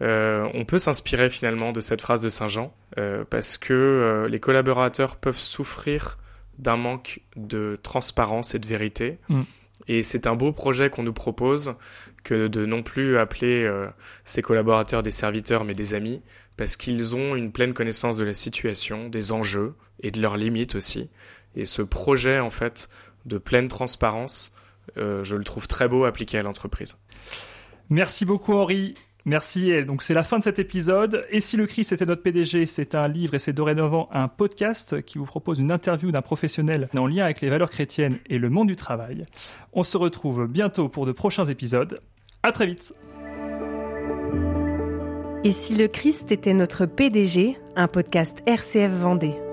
on 0.01 0.65
peut 0.67 0.79
s'inspirer 0.79 1.31
finalement 1.31 1.71
de 1.71 1.81
cette 1.81 2.01
phrase 2.03 2.23
de 2.23 2.29
Saint 2.29 2.49
Jean, 2.49 2.75
parce 3.31 3.57
que 3.57 4.27
les 4.29 4.41
collaborateurs 4.41 5.15
peuvent 5.15 5.39
souffrir 5.39 6.19
d'un 6.59 6.77
manque 6.77 7.21
de 7.37 7.79
transparence 7.83 8.55
et 8.55 8.59
de 8.59 8.67
vérité. 8.67 9.19
Mm. 9.29 9.43
Et 9.89 10.03
c'est 10.03 10.27
un 10.27 10.35
beau 10.35 10.53
projet 10.53 10.91
qu'on 10.91 11.03
nous 11.03 11.13
propose 11.13 11.75
que 12.23 12.49
de 12.49 12.65
non 12.65 12.83
plus 12.83 13.19
appeler 13.19 13.65
euh, 13.65 13.87
ses 14.25 14.43
collaborateurs 14.43 15.03
des 15.03 15.11
serviteurs 15.11 15.65
mais 15.65 15.75
des 15.75 15.95
amis, 15.95 16.23
parce 16.57 16.77
qu'ils 16.77 17.15
ont 17.15 17.37
une 17.37 17.53
pleine 17.53 17.75
connaissance 17.75 18.17
de 18.17 18.25
la 18.25 18.35
situation, 18.35 19.09
des 19.09 19.33
enjeux 19.33 19.75
et 20.03 20.11
de 20.11 20.21
leurs 20.21 20.37
limites 20.37 20.75
aussi. 20.75 21.11
Et 21.55 21.67
ce 21.67 21.83
projet 21.83 22.41
en 22.41 22.51
fait 22.51 22.89
de 23.27 23.39
pleine 23.39 23.69
transparence, 23.69 24.55
euh, 24.97 25.23
je 25.23 25.37
le 25.37 25.45
trouve 25.45 25.69
très 25.69 25.89
beau 25.89 26.05
appliqué 26.05 26.39
à 26.39 26.43
l'entreprise. 26.43 26.97
Merci 27.91 28.25
beaucoup 28.25 28.55
Henri. 28.55 28.95
Merci. 29.25 29.85
Donc 29.85 30.03
c'est 30.03 30.15
la 30.15 30.23
fin 30.23 30.39
de 30.39 30.45
cet 30.45 30.59
épisode. 30.59 31.25
Et 31.31 31.41
si 31.41 31.57
le 31.57 31.67
Christ 31.67 31.93
était 31.93 32.07
notre 32.07 32.23
PDG, 32.23 32.67
c'est 32.67 32.95
un 32.95 33.09
livre 33.09 33.35
et 33.35 33.39
c'est 33.39 33.53
dorénavant 33.53 34.09
un 34.13 34.29
podcast 34.29 35.03
qui 35.03 35.19
vous 35.19 35.25
propose 35.25 35.59
une 35.59 35.73
interview 35.73 36.11
d'un 36.11 36.23
professionnel 36.23 36.89
en 36.97 37.07
lien 37.07 37.25
avec 37.25 37.41
les 37.41 37.49
valeurs 37.49 37.71
chrétiennes 37.71 38.19
et 38.29 38.39
le 38.39 38.51
monde 38.51 38.69
du 38.69 38.77
travail. 38.77 39.27
On 39.73 39.85
se 39.85 39.97
retrouve 39.97 40.47
bientôt 40.47 40.89
pour 40.89 41.07
de 41.07 41.13
prochains 41.13 41.47
épisodes. 41.47 41.99
À 42.43 42.53
très 42.53 42.67
vite. 42.67 42.95
Et 45.45 45.51
si 45.51 45.75
le 45.77 45.89
Christ 45.89 46.33
était 46.33 46.55
notre 46.55 46.87
PDG, 46.87 47.59
un 47.77 47.89
podcast 47.89 48.43
RCF 48.47 48.91
Vendée. 48.91 49.44